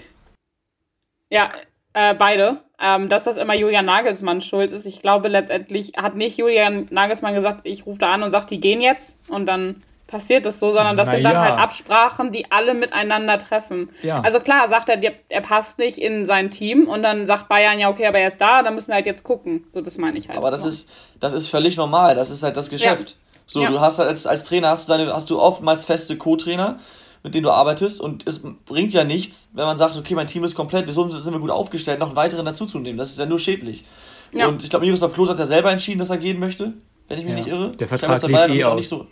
[1.29, 1.51] Ja,
[1.93, 2.59] äh, beide.
[2.83, 4.87] Ähm, dass das immer Julian Nagelsmann schuld ist.
[4.87, 8.59] Ich glaube, letztendlich hat nicht Julian Nagelsmann gesagt, ich rufe da an und sage, die
[8.59, 11.41] gehen jetzt und dann passiert es so, sondern das Na sind dann ja.
[11.41, 13.89] halt Absprachen, die alle miteinander treffen.
[14.03, 14.21] Ja.
[14.21, 17.89] Also klar, sagt er, er passt nicht in sein Team und dann sagt Bayern, ja,
[17.89, 19.65] okay, aber er ist da, dann müssen wir halt jetzt gucken.
[19.71, 20.37] So, das meine ich halt.
[20.37, 23.11] Aber das ist, das ist völlig normal, das ist halt das Geschäft.
[23.11, 23.15] Ja.
[23.47, 26.79] So, du hast halt als, als Trainer hast du deine, hast du oftmals feste Co-Trainer,
[27.23, 30.43] mit denen du arbeitest und es bringt ja nichts, wenn man sagt, okay, mein Team
[30.43, 32.97] ist komplett, wir sind wir gut aufgestellt, noch einen weiteren dazuzunehmen.
[32.97, 33.85] Das ist ja nur schädlich.
[34.33, 36.73] Und ich glaube, Miroslav Klose hat ja selber entschieden, dass er gehen möchte,
[37.07, 37.71] wenn ich mich nicht irre.
[37.71, 38.75] Der Vertrag lief eh aus.
[38.75, 39.07] Nicht so,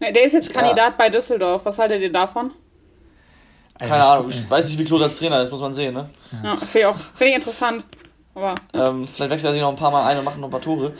[0.00, 0.94] der ist jetzt Kandidat ja.
[0.96, 1.64] bei Düsseldorf.
[1.64, 2.52] Was haltet ihr davon?
[3.78, 6.08] Keine Ahnung, ich weiß nicht, wie Klose als Trainer ist, muss man sehen, ne?
[6.42, 7.86] Ja, finde ich auch find ich interessant.
[8.34, 10.50] Aber, ähm, vielleicht wechselt er sich noch ein paar Mal ein und macht noch ein
[10.50, 10.94] paar Tore.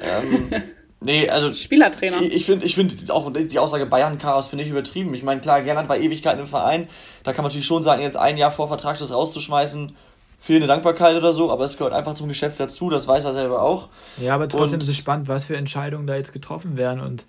[0.00, 0.50] Ähm,
[1.00, 1.52] nee, also.
[1.52, 2.22] Spielertrainer.
[2.22, 5.12] Ich, ich finde ich find auch die Aussage Bayern-Chaos finde ich übertrieben.
[5.14, 6.88] Ich meine, klar, Gernand war Ewigkeiten im Verein.
[7.22, 9.94] Da kann man natürlich schon sagen, jetzt ein Jahr vor Vertragsschluss rauszuschmeißen,
[10.40, 13.62] fehlende Dankbarkeit oder so, aber es gehört einfach zum Geschäft dazu, das weiß er selber
[13.62, 13.88] auch.
[14.18, 17.26] Ja, aber trotzdem und, ist es spannend, was für Entscheidungen da jetzt getroffen werden und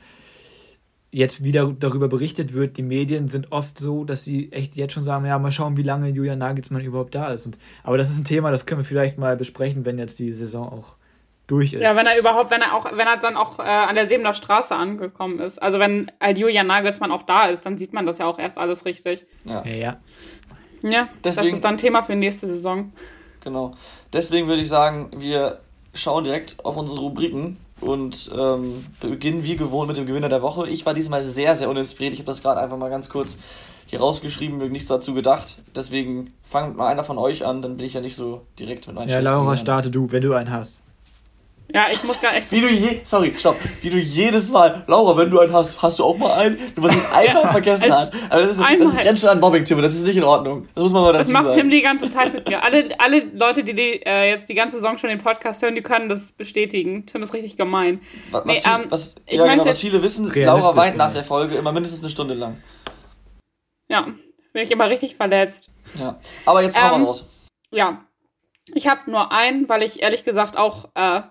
[1.13, 5.03] jetzt wieder darüber berichtet wird, die Medien sind oft so, dass sie echt jetzt schon
[5.03, 7.45] sagen, ja, mal schauen, wie lange Julian Nagelsmann überhaupt da ist.
[7.45, 10.33] Und, aber das ist ein Thema, das können wir vielleicht mal besprechen, wenn jetzt die
[10.33, 10.95] Saison auch
[11.45, 11.81] durch ist.
[11.81, 14.33] Ja, wenn er überhaupt, wenn er auch, wenn er dann auch äh, an der Sebener
[14.33, 15.61] Straße angekommen ist.
[15.61, 18.57] Also wenn halt Julian Nagelsmann auch da ist, dann sieht man das ja auch erst
[18.57, 19.27] alles richtig.
[19.45, 19.63] Ja.
[19.65, 19.97] Ja, ja.
[20.81, 22.91] ja Deswegen, das ist dann Thema für nächste Saison.
[23.43, 23.75] Genau.
[24.11, 25.59] Deswegen würde ich sagen, wir
[25.93, 30.69] schauen direkt auf unsere Rubriken und ähm, beginnen wie gewohnt mit dem Gewinner der Woche.
[30.69, 32.13] Ich war diesmal sehr, sehr uninspiriert.
[32.13, 33.37] Ich habe das gerade einfach mal ganz kurz
[33.85, 35.57] hier rausgeschrieben, mir nichts dazu gedacht.
[35.75, 38.95] Deswegen fangt mal einer von euch an, dann bin ich ja nicht so direkt mit
[38.95, 40.81] meinen Ja, Laura, starte du, wenn du einen hast.
[41.71, 42.51] Ja, ich muss gar nicht.
[42.51, 43.55] Wie du je, sorry, stopp.
[43.81, 46.83] Wie du jedes Mal, Laura, wenn du einen hast, hast du auch mal einen, du
[46.83, 48.13] was ich einmal ja, vergessen hat.
[48.29, 50.67] Aber das ist, das ist Grenze an Mobbing, Tim, das ist nicht in Ordnung.
[50.75, 51.45] Das muss man mal dazu sagen.
[51.45, 52.63] Das macht Tim die ganze Zeit mit mir.
[52.63, 55.81] Alle, alle Leute, die, die äh, jetzt die ganze Saison schon den Podcast hören, die
[55.81, 57.07] können das bestätigen.
[57.07, 58.01] Tim ist richtig gemein.
[58.29, 61.55] Was, nee, ähm, was, ich ja, genau, was viele wissen, Laura weint nach der Folge
[61.55, 62.57] immer mindestens eine Stunde lang.
[63.87, 64.07] Ja,
[64.53, 65.69] bin ich immer richtig verletzt.
[65.99, 67.25] Ja, aber jetzt ähm, wir raus.
[67.71, 68.05] Ja,
[68.73, 71.21] ich habe nur einen, weil ich ehrlich gesagt auch äh,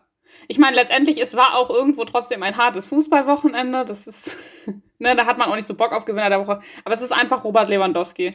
[0.49, 3.85] ich meine, letztendlich, es war auch irgendwo trotzdem ein hartes Fußballwochenende.
[3.85, 4.37] Das ist,
[4.99, 6.61] ne, da hat man auch nicht so Bock auf Gewinner der Woche.
[6.85, 8.35] Aber es ist einfach Robert Lewandowski.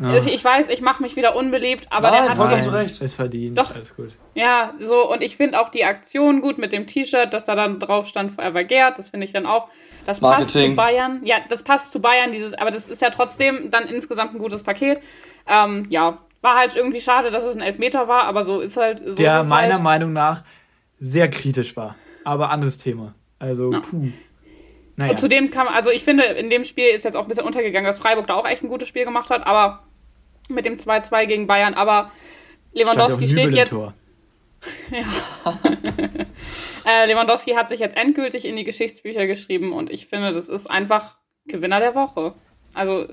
[0.00, 0.16] Ja.
[0.16, 3.02] Ich, ich weiß, ich mache mich wieder unbeliebt, aber Nein, der hat vollkommen zu Recht.
[3.02, 3.74] ist verdient, Doch.
[3.74, 4.16] alles gut.
[4.34, 7.78] Ja, so, und ich finde auch die Aktion gut mit dem T-Shirt, dass da dann
[7.78, 8.98] drauf stand Forever Gerd.
[8.98, 9.68] Das finde ich dann auch,
[10.06, 10.76] das passt zu Marketing.
[10.76, 11.20] Bayern.
[11.24, 14.62] Ja, das passt zu Bayern, dieses, aber das ist ja trotzdem dann insgesamt ein gutes
[14.62, 15.00] Paket.
[15.46, 18.98] Ähm, ja, war halt irgendwie schade, dass es ein Elfmeter war, aber so ist halt.
[18.98, 19.82] So Der ist es meiner halt.
[19.82, 20.42] Meinung nach
[21.02, 21.96] sehr kritisch war.
[22.24, 23.14] Aber anderes Thema.
[23.38, 23.80] Also, Ja.
[23.80, 24.08] puh.
[24.96, 25.12] Naja.
[25.12, 27.86] Und zudem kam, also ich finde, in dem Spiel ist jetzt auch ein bisschen untergegangen,
[27.86, 29.84] dass Freiburg da auch echt ein gutes Spiel gemacht hat, aber
[30.48, 32.12] mit dem 2-2 gegen Bayern, aber
[32.72, 33.70] Lewandowski ja steht jetzt.
[33.70, 33.94] Tor.
[36.84, 40.68] Äh, Lewandowski hat sich jetzt endgültig in die Geschichtsbücher geschrieben und ich finde, das ist
[40.68, 42.34] einfach Gewinner der Woche.
[42.74, 43.06] Also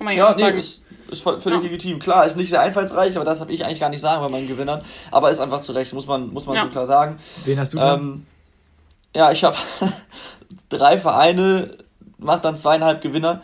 [0.00, 0.56] kann man ja, Ja, auch nee, sagen.
[0.58, 1.58] ist, ist völlig Ja.
[1.58, 1.98] legitim.
[1.98, 4.48] Klar, ist nicht sehr einfallsreich, aber das habe ich eigentlich gar nicht sagen bei meinen
[4.48, 4.80] Gewinnern.
[5.10, 6.62] Aber ist einfach zu Recht, muss man, muss man Ja.
[6.62, 7.18] so klar sagen.
[7.44, 8.00] Wen hast du dran?
[8.00, 8.26] Ähm,
[9.14, 9.56] ja, ich habe
[10.70, 11.76] drei Vereine,
[12.16, 13.42] macht dann zweieinhalb Gewinner.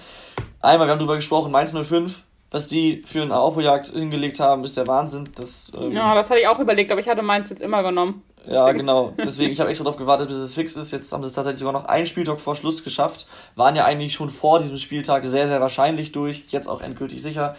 [0.62, 2.22] Einmal, wir haben drüber gesprochen, Mainz 05.
[2.50, 5.28] Was die für eine Aufholjagd hingelegt haben, ist der Wahnsinn.
[5.34, 8.22] Das, ähm, ja, das hatte ich auch überlegt, aber ich hatte meins jetzt immer genommen.
[8.48, 9.12] Ja, genau.
[9.18, 10.92] Deswegen, ich habe extra darauf gewartet, bis es fix ist.
[10.92, 13.26] Jetzt haben sie es tatsächlich sogar noch einen Spieltag vor Schluss geschafft.
[13.56, 16.44] Waren ja eigentlich schon vor diesem Spieltag sehr, sehr wahrscheinlich durch.
[16.48, 17.56] Jetzt auch endgültig sicher.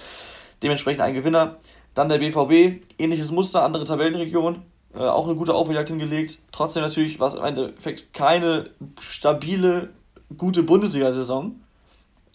[0.63, 1.57] Dementsprechend ein Gewinner.
[1.93, 2.81] Dann der BVB.
[2.97, 4.61] Ähnliches Muster, andere Tabellenregion.
[4.95, 6.39] Äh, auch eine gute Aufholjagd hingelegt.
[6.51, 8.69] Trotzdem natürlich, was im Endeffekt keine
[8.99, 9.89] stabile,
[10.37, 11.55] gute Bundesliga-Saison.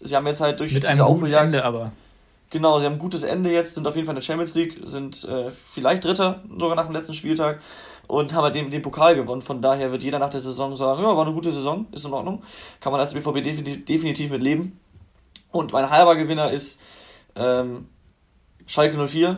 [0.01, 1.91] Sie haben jetzt halt durch Mit diese Aufholjagd- Ende aber.
[2.49, 4.77] Genau, sie haben ein gutes Ende jetzt, sind auf jeden Fall in der Champions League,
[4.85, 7.59] sind äh, vielleicht Dritter sogar nach dem letzten Spieltag
[8.13, 9.41] und haben halt den, den Pokal gewonnen.
[9.41, 12.13] Von daher wird jeder nach der Saison sagen, ja, war eine gute Saison, ist in
[12.13, 12.43] Ordnung.
[12.79, 14.79] Kann man als BVB definitiv, definitiv mit leben.
[15.51, 16.81] Und mein halber Gewinner ist
[17.35, 17.87] ähm,
[18.65, 19.37] Schalke 04.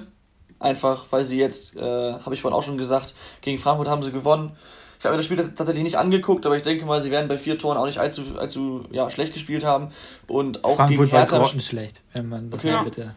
[0.60, 4.12] Einfach, weil sie jetzt, äh, habe ich vorhin auch schon gesagt, gegen Frankfurt haben sie
[4.12, 4.54] gewonnen.
[4.98, 7.38] Ich habe mir das Spiel tatsächlich nicht angeguckt, aber ich denke mal, sie werden bei
[7.38, 9.90] vier Toren auch nicht allzu, allzu ja, schlecht gespielt haben.
[10.28, 11.38] Und auch Frankfurt gegen war Hertha.
[11.40, 12.72] grottenschlecht, wenn man das Okay.
[12.72, 13.14] mal bitte.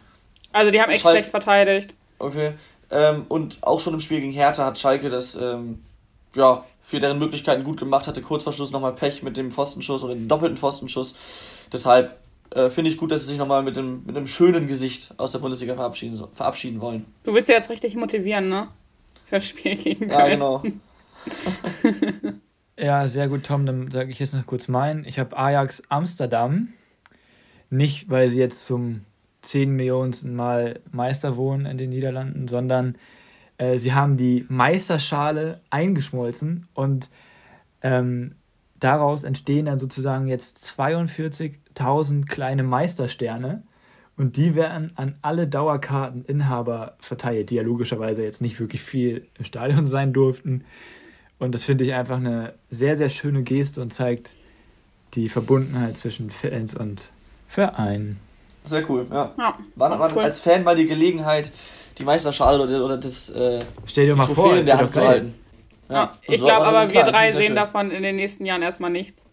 [0.51, 1.95] Also die haben echt Schalke- schlecht verteidigt.
[2.19, 2.53] Okay.
[2.91, 5.83] Ähm, und auch schon im Spiel gegen Hertha hat Schalke das ähm,
[6.35, 10.03] ja, für deren Möglichkeiten gut gemacht, hatte kurz vor Schluss nochmal Pech mit dem Pfostenschuss
[10.03, 11.15] oder dem doppelten Pfostenschuss.
[11.71, 12.17] Deshalb
[12.51, 15.31] äh, finde ich gut, dass sie sich nochmal mit, dem, mit einem schönen Gesicht aus
[15.33, 17.05] der Bundesliga verabschieden, so- verabschieden wollen.
[17.23, 18.69] Du willst ja jetzt richtig motivieren, ne?
[19.25, 20.31] Für das Spiel gegen Ja, Köln.
[20.31, 20.63] genau.
[22.77, 23.65] Ja, sehr gut, Tom.
[23.65, 25.03] Dann sage ich jetzt noch kurz meinen.
[25.03, 26.69] Ich habe Ajax Amsterdam.
[27.69, 29.01] Nicht, weil sie jetzt zum
[29.41, 32.95] 10 Millionensten Mal Meister wohnen in den Niederlanden, sondern
[33.57, 37.09] äh, sie haben die Meisterschale eingeschmolzen und
[37.81, 38.35] ähm,
[38.79, 43.63] daraus entstehen dann sozusagen jetzt 42.000 kleine Meistersterne
[44.19, 49.45] und die werden an alle Dauerkarteninhaber verteilt, die ja logischerweise jetzt nicht wirklich viel im
[49.45, 50.65] Stadion sein durften.
[51.37, 54.35] Und das finde ich einfach eine sehr, sehr schöne Geste und zeigt
[55.13, 57.11] die Verbundenheit zwischen Fans und
[57.47, 58.17] Verein.
[58.69, 59.33] Sehr cool, ja.
[59.37, 60.23] Ja, War, war cool.
[60.23, 61.51] als Fan mal die Gelegenheit,
[61.97, 64.91] die Meisterschale oder, oder das äh, Stell dir mal vor, Trophäe in es der Hand
[64.91, 65.35] zu halten.
[65.89, 67.55] Ja, und ich so glaube aber, das wir drei sehen schön.
[67.55, 69.25] davon in den nächsten Jahren erstmal nichts.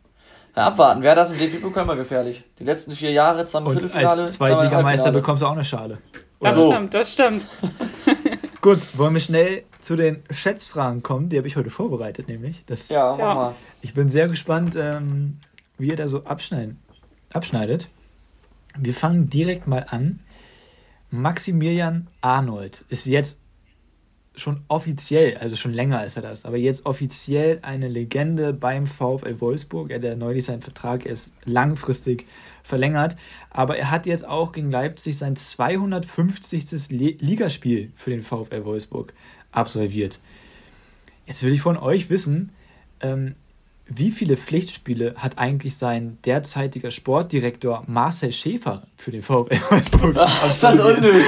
[0.57, 1.03] Ja, abwarten.
[1.03, 2.43] Wer das im DFB-Pokal immer gefährlich?
[2.59, 5.99] Die letzten vier Jahre, zweimal Und Viertelfinale, als Zweitligameister bekommst du auch eine Schale.
[6.41, 6.71] Das So.
[6.73, 7.47] stimmt, das stimmt.
[8.63, 11.29] Gut, wollen wir schnell zu den Schätzfragen kommen?
[11.29, 12.65] Die habe ich heute vorbereitet, nämlich.
[12.67, 13.35] Das, Ja, mach Ja.
[13.35, 13.55] mal.
[13.83, 15.39] Ich bin sehr gespannt, ähm,
[15.79, 16.81] wie ihr da so abschneiden,
[17.33, 17.89] abschneidet.
[18.79, 20.21] Wir fangen direkt mal an.
[21.11, 23.41] Maximilian Arnold ist jetzt
[24.35, 29.41] schon offiziell, also schon länger ist er das, aber jetzt offiziell eine Legende beim VfL
[29.41, 29.91] Wolfsburg.
[29.91, 32.27] Er hat ja neulich seinen Vertrag erst langfristig
[32.63, 33.17] verlängert,
[33.49, 36.91] aber er hat jetzt auch gegen Leipzig sein 250.
[36.91, 39.15] Le- Ligaspiel für den VfL Wolfsburg
[39.53, 40.21] absolviert.
[41.25, 42.51] Jetzt will ich von euch wissen,
[43.01, 43.37] ähm,
[43.89, 50.17] wie viele Pflichtspiele hat eigentlich sein derzeitiger Sportdirektor Marcel Schäfer für den VfL Wolfsburg?
[50.51, 51.23] Ist das unnötig?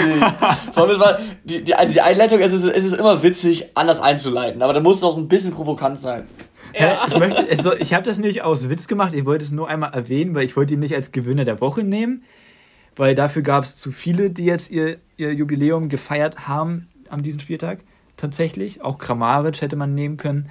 [0.75, 4.63] Vor allem, war, die, die, die Einleitung, es ist, es ist immer witzig, anders einzuleiten,
[4.63, 6.27] aber da muss noch ein bisschen provokant sein.
[6.73, 6.97] Hä?
[7.07, 9.69] Ich, möchte, es soll, ich habe das nicht aus Witz gemacht, ich wollte es nur
[9.69, 12.25] einmal erwähnen, weil ich wollte ihn nicht als Gewinner der Woche nehmen,
[12.97, 17.39] weil dafür gab es zu viele, die jetzt ihr, ihr Jubiläum gefeiert haben an diesem
[17.39, 17.79] Spieltag.
[18.17, 18.83] Tatsächlich.
[18.83, 20.51] Auch Kramaric hätte man nehmen können.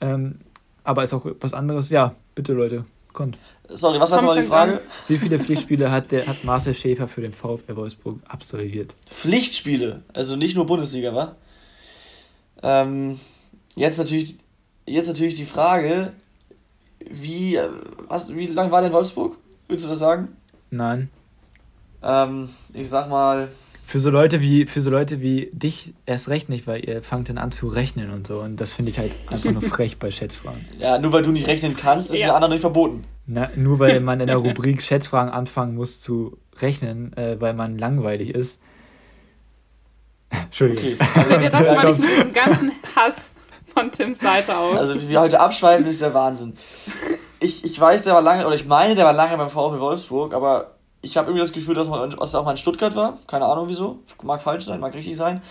[0.00, 0.36] Ähm,
[0.84, 1.90] aber ist auch was anderes.
[1.90, 3.38] Ja, bitte Leute, kommt.
[3.68, 4.48] Sorry, was war nochmal die.
[4.48, 4.80] Frage?
[5.08, 8.94] Wie viele Pflichtspiele hat, der, hat Marcel Schäfer für den VfL Wolfsburg absolviert?
[9.10, 11.36] Pflichtspiele, also nicht nur Bundesliga, wa?
[12.62, 13.18] Ähm,
[13.74, 14.36] jetzt natürlich,
[14.86, 16.12] jetzt natürlich die Frage,
[17.00, 17.68] wie, äh,
[18.08, 19.36] was, wie lang war der in Wolfsburg?
[19.68, 20.28] Willst du das sagen?
[20.70, 21.10] Nein.
[22.02, 23.48] Ähm, ich sag mal
[23.92, 27.28] Für so Leute wie, für so Leute wie dich erst recht nicht, weil ihr fangt
[27.28, 28.40] dann an zu rechnen und so.
[28.40, 30.64] Und das finde ich halt einfach nur frech bei Schätzfragen.
[30.78, 32.28] Ja, nur weil du nicht rechnen kannst, ist Ja.
[32.28, 33.04] der andere nicht verboten.
[33.26, 37.76] Na, nur weil man in der Rubrik Schätzfragen anfangen muss zu rechnen, äh, weil man
[37.76, 38.62] langweilig ist.
[40.30, 40.94] Entschuldigung.
[40.94, 40.96] Okay.
[41.14, 41.90] Also, das Ja, komm.
[41.90, 43.32] nicht mit dem ganzen Hass
[43.74, 44.78] von Tims Seite aus?
[44.78, 46.54] Also, wie wir heute abschweifen, ist der Wahnsinn.
[47.40, 50.32] Ich, ich weiß, der war lange, oder ich meine, der war lange beim VfB Wolfsburg,
[50.32, 53.18] aber ich habe irgendwie das Gefühl, dass, man, dass er auch mal in Stuttgart war.
[53.26, 53.98] Keine Ahnung wieso.
[54.22, 55.42] Mag falsch sein, mag richtig sein.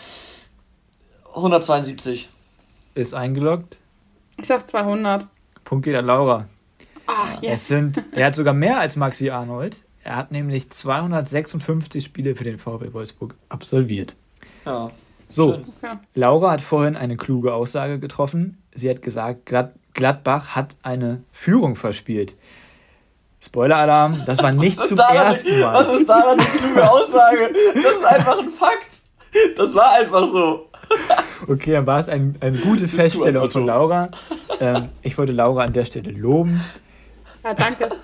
[1.36, 2.30] 172.
[2.96, 3.80] Ist eingeloggt.
[4.40, 5.28] ich sag 200.
[5.64, 6.48] Punkt geht an Laura.
[7.08, 7.68] Ah, Es yes.
[7.68, 9.84] sind, er hat sogar mehr als Maxi Arnold.
[10.04, 14.16] Er hat nämlich 256 Spiele für den VfB Wolfsburg absolviert.
[14.66, 14.90] Ja.
[15.30, 15.54] So.
[15.56, 15.98] Okay.
[16.16, 18.62] Laura hat vorhin eine kluge Aussage getroffen.
[18.74, 22.38] Sie hat gesagt, Glad Gladbach hat eine Führung verspielt.
[23.44, 25.74] Spoiler-Alarm, das war nicht zum daran- ersten Mal.
[25.88, 27.50] Was ist daran eine kluge Aussage?
[27.74, 29.02] Das ist einfach ein Fakt.
[29.58, 30.68] Das war einfach so.
[31.48, 33.66] Okay, dann war es ein, eine gute Feststellung von.
[33.66, 34.10] Laura.
[34.60, 36.62] Ähm, ich wollte Laura an der Stelle loben.
[37.44, 37.90] Ja, danke.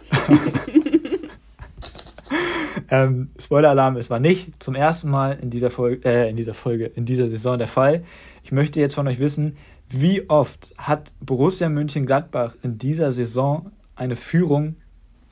[2.90, 6.86] Ähm, Spoiler-Alarm, es war nicht zum ersten Mal in dieser, Folge, äh, in dieser Folge,
[6.86, 8.04] in dieser Saison der Fall.
[8.44, 9.58] Ich möchte jetzt von euch wissen,
[9.90, 14.76] wie oft hat Borussia Mönchengladbach in dieser Saison eine Führung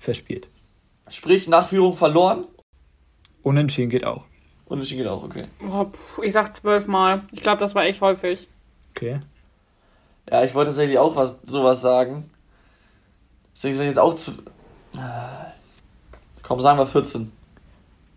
[0.06, 0.50] verspielt?
[1.10, 2.46] Sprich, Nachführung verloren.
[3.44, 4.26] Unentschieden geht auch.
[4.66, 5.46] Und es geht auch, okay.
[5.70, 7.22] Oh, puh, ich sag zwölfmal.
[7.32, 8.48] Ich glaube, das war echt häufig.
[8.96, 9.20] Okay.
[10.32, 12.30] Ja, ich wollte tatsächlich auch was, sowas sagen.
[13.54, 14.32] Deswegen sind jetzt auch zu.
[14.98, 15.52] Ah.
[16.42, 17.32] Komm, sagen wir 14.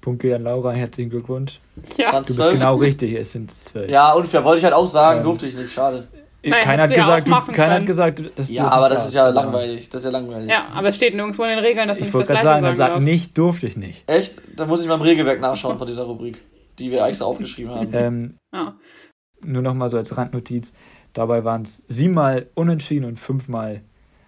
[0.00, 1.60] Punkt geht an Laura, herzlichen Glückwunsch.
[1.98, 2.12] Ja.
[2.20, 2.54] Du bist 12?
[2.54, 3.90] genau richtig, es sind zwölf.
[3.90, 6.08] Ja, unfair, wollte ich halt auch sagen, Ähm, durfte ich nicht, schade.
[6.42, 8.72] Keiner Naja, hat du ja gesagt, auch du, keiner hat gesagt, dass du Ja, das
[8.72, 9.88] aber nicht das darfst, ist ja aber- langweilig.
[9.88, 10.50] Das ist ja langweilig.
[10.50, 12.42] ja, aber es steht nirgendwo in den Regeln, dass du Ich nicht wollte das gerade
[12.42, 13.08] Gleiche sagen, dann sagen sag darfst.
[13.08, 14.08] nicht, durfte ich nicht.
[14.08, 14.32] Echt?
[14.56, 16.36] Da muss ich mal im Regelwerk nachschauen von dieser Rubrik,
[16.78, 17.88] die wir extra aufgeschrieben haben.
[17.92, 18.74] Ähm, Ja.
[19.42, 20.72] nur noch mal so als Randnotiz.
[21.12, 23.82] Dabei waren es siebenmal unentschieden und fünfmal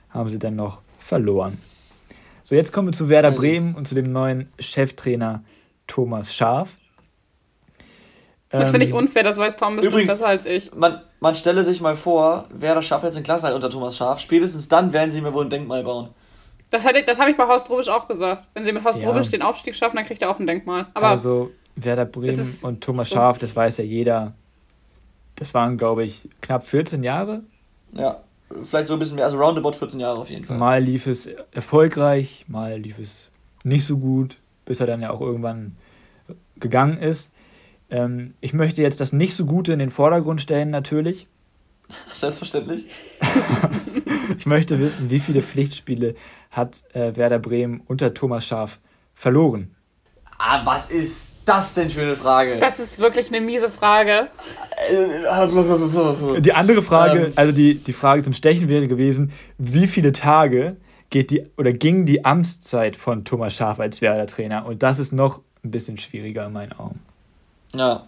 [0.08, 1.58] haben sie dann noch verloren.
[2.42, 3.30] So, jetzt kommen wir zu Werder.
[3.30, 5.44] Bremen und zu dem neuen Cheftrainer
[5.86, 6.70] Thomas Schaf.
[8.50, 10.74] Das finde ich Ähm, unfair, das weiß Tom bestimmt Übrigens- besser als ich.
[10.74, 14.18] Man, man stelle sich mal vor, wer das schafft jetzt in Klasse unter Thomas Schaf.
[14.18, 16.08] Spätestens dann werden sie mir wohl ein Denkmal bauen.
[16.70, 18.44] Das, das habe ich bei Horst Rubisch auch gesagt.
[18.54, 19.08] Wenn sie mit Horst Ja.
[19.08, 20.86] Rubisch den Aufstieg schaffen, dann kriegt er auch ein Denkmal.
[20.94, 23.14] Aber also Werder Bremen und Thomas so.
[23.16, 24.32] Schaf, das weiß ja jeder.
[25.36, 27.42] Das waren, glaube ich, knapp 14 Jahre.
[27.92, 28.20] Ja,
[28.68, 30.58] vielleicht so ein bisschen mehr, also roundabout 14 Jahre auf jeden Fall.
[30.58, 33.30] Mal lief es erfolgreich, mal lief es
[33.64, 35.76] nicht so gut, bis er dann ja auch irgendwann
[36.58, 37.32] gegangen ist.
[37.90, 41.26] Ähm, ich möchte jetzt das nicht so Gute in den Vordergrund stellen, natürlich.
[42.14, 42.86] Selbstverständlich.
[44.38, 46.14] Ich möchte wissen, wie viele Pflichtspiele
[46.52, 48.78] hat äh, Werder Bremen unter Thomas Schaf
[49.12, 49.74] verloren?
[50.38, 52.58] Ah, was ist das denn für eine Frage?
[52.60, 54.28] das ist wirklich eine miese Frage.
[54.88, 57.32] Äh, Die andere Frage, Ähm.
[57.34, 60.76] also die, die Frage zum Stechen wäre gewesen, wie viele Tage
[61.10, 64.64] geht die oder ging die Amtszeit von Thomas Schaf als Werder-Trainer?
[64.64, 67.00] Und das ist noch ein bisschen schwieriger in meinen Augen.
[67.74, 68.06] Ja.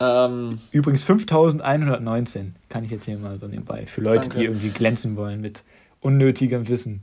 [0.00, 3.86] Ähm, Übrigens 5119 kann ich jetzt hier mal so nebenbei.
[3.86, 4.38] Für Leute, Danke.
[4.38, 5.64] die irgendwie glänzen wollen mit
[6.00, 7.02] unnötigem Wissen.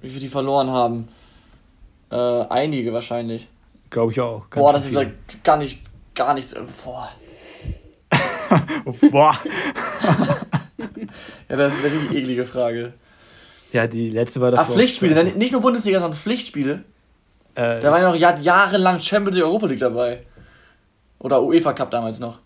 [0.00, 1.08] wie viel die verloren haben?
[2.10, 2.16] Äh,
[2.48, 3.48] einige wahrscheinlich.
[3.90, 4.48] Glaube ich auch.
[4.50, 5.04] Ganz Boah, das ist ja
[5.44, 5.80] gar nicht,
[6.14, 6.52] gar nicht.
[6.54, 7.08] äh, Boah.
[9.10, 9.36] boah.
[11.48, 12.92] Ja, das ist eine richtig eklige Frage.
[13.72, 14.74] Ja, die letzte war Ah, davor.
[14.74, 15.24] Pflichtspiele, ne?
[15.32, 16.84] nicht nur Bundesliga, sondern Pflichtspiele.
[17.54, 20.24] Äh, Da war ja noch Jahr, jahrelang Champions League Europa League dabei.
[21.22, 22.40] Oder UEFA Cup damals noch.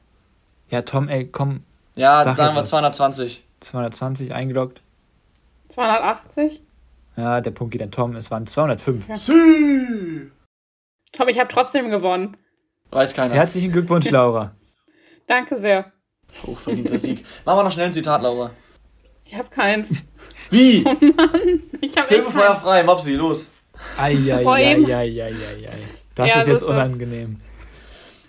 [0.68, 1.62] ja, Tom, ey, komm,
[1.94, 2.68] Ja, Sag sagen wir was.
[2.68, 3.42] 220.
[3.60, 4.82] 220 eingeloggt.
[5.68, 6.62] 280?
[7.16, 8.14] Ja, der Punkt geht an Tom.
[8.16, 9.06] Es waren 205.
[9.14, 10.30] Sü!
[11.12, 12.36] Tom, ich habe trotzdem gewonnen.
[12.90, 13.34] Weiß keiner.
[13.34, 14.52] Herzlichen Glückwunsch, Laura.
[15.26, 15.90] Danke sehr.
[16.46, 17.24] Hochverdienter Sieg.
[17.44, 18.50] Machen wir noch schnell ein Zitat, Laura.
[19.24, 20.04] Ich habe keins.
[20.50, 20.84] Wie?
[21.80, 23.50] Ich habe Hilfe Feuer frei, Mopsi, los.
[23.98, 24.76] Eieieiei.
[26.14, 26.70] Das Ja, ist jetzt ist das.
[26.88, 27.40] unangenehm.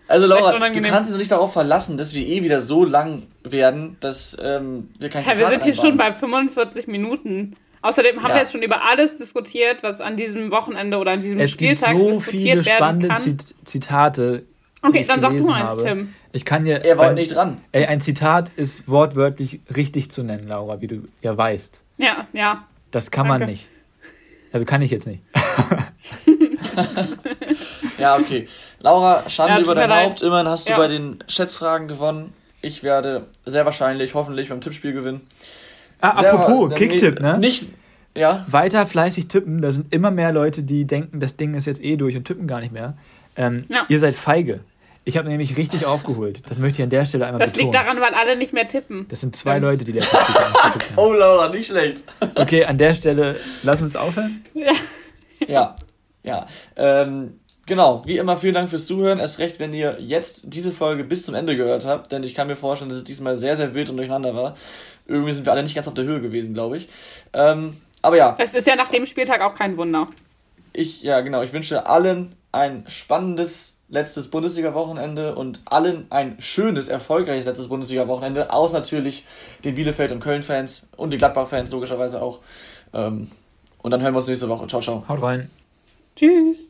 [0.07, 3.23] Also Laura, du kannst dich noch nicht darauf verlassen, dass wir eh wieder so lang
[3.43, 5.89] werden, dass ähm, wir kein Ja, Zitat wir sind hier einbauen.
[5.89, 7.55] schon bei 45 Minuten.
[7.81, 8.35] Außerdem haben Ja.
[8.35, 11.79] wir jetzt schon über alles diskutiert, was an diesem Wochenende oder an diesem Es gibt
[11.79, 13.17] Spieltag so diskutiert viele spannende kann.
[13.17, 14.43] Zit Zitate.
[14.81, 15.83] Okay, dann sag du eins, habe.
[15.83, 16.13] Tim.
[16.31, 16.83] Ich kann dir.
[16.85, 17.59] Er war nicht dran.
[17.71, 21.81] Ey, ein Zitat ist wortwörtlich richtig zu nennen, Laura, wie du ja weißt.
[21.97, 22.65] Ja, ja.
[22.91, 23.51] Das kann man Danke.
[23.53, 23.69] nicht.
[24.53, 25.21] Also kann ich jetzt nicht.
[28.01, 28.47] Ja, okay.
[28.79, 30.09] Laura, Schande Ja, über dein leid.
[30.09, 30.21] Haupt.
[30.21, 30.77] Immerhin hast du Ja.
[30.77, 32.33] bei den Schätzfragen gewonnen.
[32.61, 35.21] Ich werde sehr wahrscheinlich, hoffentlich beim Tippspiel gewinnen.
[36.01, 37.37] Ah, Sehr- apropos, Kicktipp, ne?
[37.39, 37.67] Nicht,
[38.15, 39.61] ja, Weiter fleißig tippen.
[39.61, 42.47] Da sind immer mehr Leute, die denken, das Ding ist jetzt eh durch und tippen
[42.47, 42.95] gar nicht mehr.
[43.35, 43.85] Ähm, ja.
[43.89, 44.61] Ihr seid feige.
[45.05, 46.49] Ich habe nämlich richtig aufgeholt.
[46.49, 47.71] Das möchte ich an der Stelle einmal das betonen.
[47.71, 49.05] Das liegt daran, weil alle nicht mehr tippen.
[49.07, 49.57] Das sind zwei ja.
[49.59, 50.79] Leute, die letztes Spiel haben.
[50.97, 52.03] Oh, Laura, nicht schlecht.
[52.35, 54.43] Okay, an der Stelle lassen wir es aufhören.
[54.53, 54.73] Ja.
[55.47, 55.75] Ja.
[56.23, 56.47] ja.
[56.75, 59.19] Ähm, genau, wie immer vielen Dank fürs Zuhören.
[59.19, 62.47] Erst recht, wenn ihr jetzt diese Folge bis zum Ende gehört habt, denn ich kann
[62.47, 64.57] mir vorstellen, dass es diesmal sehr, sehr wild und durcheinander war.
[65.05, 66.89] Irgendwie sind wir alle nicht ganz auf der Höhe gewesen, glaube ich.
[67.33, 68.35] Ähm, aber ja.
[68.39, 70.07] Es ist ja nach dem Spieltag auch kein Wunder.
[70.73, 71.43] Ich, ja, genau.
[71.43, 78.73] Ich wünsche allen ein spannendes letztes Bundesliga-Wochenende und allen ein schönes, erfolgreiches letztes Bundesliga-Wochenende, aus
[78.73, 79.25] natürlich
[79.63, 82.39] den Bielefeld- und Köln-Fans und die Gladbach-Fans logischerweise auch.
[82.93, 83.31] Ähm,
[83.81, 84.67] und dann hören wir uns nächste Woche.
[84.67, 85.07] Ciao, ciao.
[85.07, 85.49] Haut rein.
[86.15, 86.69] Tschüss.